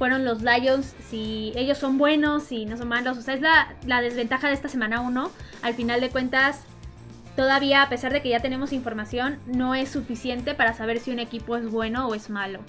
fueron 0.00 0.24
los 0.24 0.40
Lions, 0.40 0.94
si 1.10 1.52
ellos 1.56 1.76
son 1.76 1.98
buenos, 1.98 2.44
si 2.44 2.64
no 2.64 2.78
son 2.78 2.88
malos. 2.88 3.18
O 3.18 3.20
sea, 3.20 3.34
es 3.34 3.42
la, 3.42 3.74
la 3.84 4.00
desventaja 4.00 4.48
de 4.48 4.54
esta 4.54 4.70
semana 4.70 5.02
1. 5.02 5.30
Al 5.60 5.74
final 5.74 6.00
de 6.00 6.08
cuentas, 6.08 6.62
todavía, 7.36 7.82
a 7.82 7.90
pesar 7.90 8.10
de 8.10 8.22
que 8.22 8.30
ya 8.30 8.40
tenemos 8.40 8.72
información, 8.72 9.38
no 9.44 9.74
es 9.74 9.90
suficiente 9.90 10.54
para 10.54 10.72
saber 10.72 11.00
si 11.00 11.10
un 11.10 11.18
equipo 11.18 11.54
es 11.54 11.70
bueno 11.70 12.08
o 12.08 12.14
es 12.14 12.30
malo. 12.30 12.60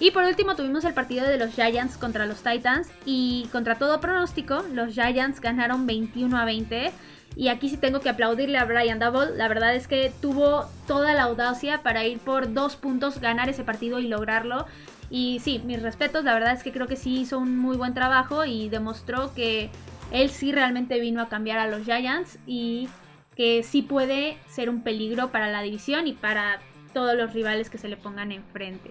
Y 0.00 0.12
por 0.12 0.24
último 0.24 0.56
tuvimos 0.56 0.86
el 0.86 0.94
partido 0.94 1.28
de 1.28 1.36
los 1.36 1.50
Giants 1.50 1.98
contra 1.98 2.24
los 2.24 2.42
Titans 2.42 2.88
y 3.04 3.50
contra 3.52 3.74
todo 3.74 4.00
pronóstico 4.00 4.64
los 4.72 4.94
Giants 4.94 5.42
ganaron 5.42 5.86
21 5.86 6.38
a 6.38 6.46
20 6.46 6.90
y 7.36 7.48
aquí 7.48 7.68
sí 7.68 7.76
tengo 7.76 8.00
que 8.00 8.08
aplaudirle 8.08 8.58
a 8.58 8.64
Brian 8.64 8.98
Double, 8.98 9.36
la 9.36 9.48
verdad 9.48 9.74
es 9.74 9.88
que 9.88 10.12
tuvo 10.20 10.66
toda 10.86 11.14
la 11.14 11.22
audacia 11.24 11.82
para 11.82 12.04
ir 12.04 12.18
por 12.18 12.52
dos 12.52 12.76
puntos, 12.76 13.20
ganar 13.20 13.48
ese 13.48 13.64
partido 13.64 13.98
y 13.98 14.08
lograrlo 14.08 14.66
Y 15.12 15.40
sí, 15.40 15.60
mis 15.66 15.82
respetos, 15.82 16.24
la 16.24 16.32
verdad 16.32 16.54
es 16.54 16.62
que 16.62 16.72
creo 16.72 16.86
que 16.86 16.96
sí 16.96 17.20
hizo 17.20 17.38
un 17.38 17.58
muy 17.58 17.76
buen 17.76 17.92
trabajo 17.92 18.46
y 18.46 18.70
demostró 18.70 19.34
que 19.34 19.68
él 20.10 20.30
sí 20.30 20.52
realmente 20.52 20.98
vino 21.00 21.20
a 21.20 21.28
cambiar 21.28 21.58
a 21.58 21.66
los 21.66 21.84
Giants 21.84 22.38
y 22.46 22.88
que 23.36 23.62
sí 23.62 23.82
puede 23.82 24.38
ser 24.48 24.70
un 24.70 24.82
peligro 24.82 25.30
para 25.30 25.50
la 25.50 25.60
división 25.60 26.06
y 26.06 26.14
para 26.14 26.60
todos 26.94 27.14
los 27.14 27.34
rivales 27.34 27.68
que 27.68 27.76
se 27.76 27.88
le 27.88 27.98
pongan 27.98 28.32
enfrente. 28.32 28.90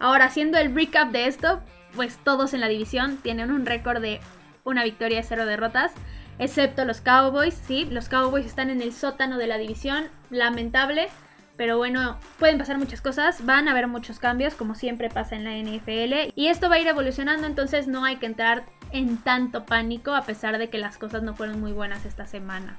Ahora, 0.00 0.24
haciendo 0.24 0.58
el 0.58 0.74
recap 0.74 1.12
de 1.12 1.28
esto, 1.28 1.60
pues 1.94 2.18
todos 2.24 2.52
en 2.52 2.60
la 2.60 2.66
división 2.66 3.18
tienen 3.18 3.52
un 3.52 3.64
récord 3.64 4.02
de 4.02 4.18
una 4.64 4.82
victoria 4.82 5.20
y 5.20 5.22
cero 5.22 5.46
derrotas, 5.46 5.92
excepto 6.40 6.84
los 6.84 7.00
Cowboys, 7.00 7.54
¿sí? 7.54 7.84
Los 7.84 8.08
Cowboys 8.08 8.44
están 8.44 8.70
en 8.70 8.82
el 8.82 8.92
sótano 8.92 9.38
de 9.38 9.46
la 9.46 9.56
división, 9.56 10.08
lamentable, 10.30 11.10
pero 11.56 11.78
bueno, 11.78 12.18
pueden 12.38 12.58
pasar 12.58 12.78
muchas 12.78 13.00
cosas, 13.00 13.44
van 13.44 13.68
a 13.68 13.72
haber 13.72 13.86
muchos 13.86 14.18
cambios, 14.18 14.54
como 14.54 14.74
siempre 14.74 15.08
pasa 15.08 15.36
en 15.36 15.44
la 15.44 15.56
NFL, 15.56 16.32
y 16.34 16.48
esto 16.48 16.68
va 16.68 16.76
a 16.76 16.78
ir 16.78 16.86
evolucionando, 16.86 17.46
entonces 17.46 17.88
no 17.88 18.04
hay 18.04 18.16
que 18.16 18.26
entrar 18.26 18.64
en 18.92 19.18
tanto 19.18 19.64
pánico 19.64 20.14
a 20.14 20.22
pesar 20.22 20.58
de 20.58 20.68
que 20.68 20.78
las 20.78 20.98
cosas 20.98 21.22
no 21.22 21.34
fueron 21.34 21.60
muy 21.60 21.72
buenas 21.72 22.04
esta 22.04 22.26
semana. 22.26 22.76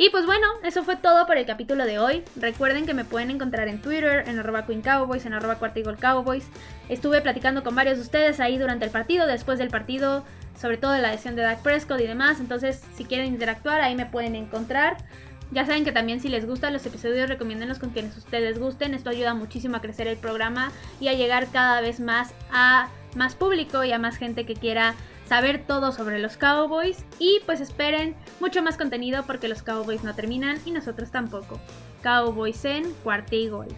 Y 0.00 0.10
pues 0.10 0.26
bueno, 0.26 0.46
eso 0.62 0.84
fue 0.84 0.94
todo 0.94 1.26
por 1.26 1.38
el 1.38 1.44
capítulo 1.44 1.84
de 1.84 1.98
hoy. 1.98 2.22
Recuerden 2.36 2.86
que 2.86 2.94
me 2.94 3.04
pueden 3.04 3.32
encontrar 3.32 3.66
en 3.66 3.82
Twitter, 3.82 4.28
en 4.28 4.38
arroba 4.38 4.64
Queen 4.64 4.80
Cowboys, 4.80 5.26
en 5.26 5.32
arroba 5.32 5.58
Cowboys. 6.00 6.46
Estuve 6.88 7.20
platicando 7.20 7.64
con 7.64 7.74
varios 7.74 7.96
de 7.96 8.04
ustedes 8.04 8.38
ahí 8.38 8.58
durante 8.58 8.84
el 8.84 8.92
partido, 8.92 9.26
después 9.26 9.58
del 9.58 9.70
partido, 9.70 10.24
sobre 10.56 10.76
todo 10.76 10.92
de 10.92 11.02
la 11.02 11.10
lesión 11.10 11.34
de 11.34 11.42
Dak 11.42 11.62
Prescott 11.62 12.00
y 12.00 12.06
demás. 12.06 12.38
Entonces, 12.38 12.80
si 12.94 13.06
quieren 13.06 13.26
interactuar, 13.26 13.80
ahí 13.80 13.96
me 13.96 14.06
pueden 14.06 14.36
encontrar. 14.36 14.98
Ya 15.50 15.64
saben 15.64 15.84
que 15.84 15.92
también 15.92 16.20
si 16.20 16.28
les 16.28 16.46
gustan 16.46 16.72
los 16.72 16.84
episodios, 16.84 17.28
recomiéndenlos 17.28 17.78
con 17.78 17.90
quienes 17.90 18.16
ustedes 18.16 18.58
gusten. 18.58 18.94
Esto 18.94 19.10
ayuda 19.10 19.34
muchísimo 19.34 19.76
a 19.76 19.80
crecer 19.80 20.06
el 20.06 20.18
programa 20.18 20.72
y 21.00 21.08
a 21.08 21.14
llegar 21.14 21.48
cada 21.50 21.80
vez 21.80 22.00
más 22.00 22.34
a 22.52 22.88
más 23.16 23.34
público 23.34 23.84
y 23.84 23.92
a 23.92 23.98
más 23.98 24.16
gente 24.16 24.44
que 24.44 24.54
quiera 24.54 24.94
saber 25.26 25.64
todo 25.66 25.92
sobre 25.92 26.18
los 26.18 26.36
Cowboys 26.36 27.04
y 27.18 27.40
pues 27.46 27.60
esperen 27.60 28.14
mucho 28.40 28.62
más 28.62 28.76
contenido 28.76 29.24
porque 29.26 29.48
los 29.48 29.62
Cowboys 29.62 30.04
no 30.04 30.14
terminan 30.14 30.58
y 30.64 30.70
nosotros 30.70 31.10
tampoco. 31.10 31.58
Cowboys 32.02 32.64
en 32.64 32.92
cuarta 33.02 33.34
y 33.34 33.48
gol. 33.48 33.68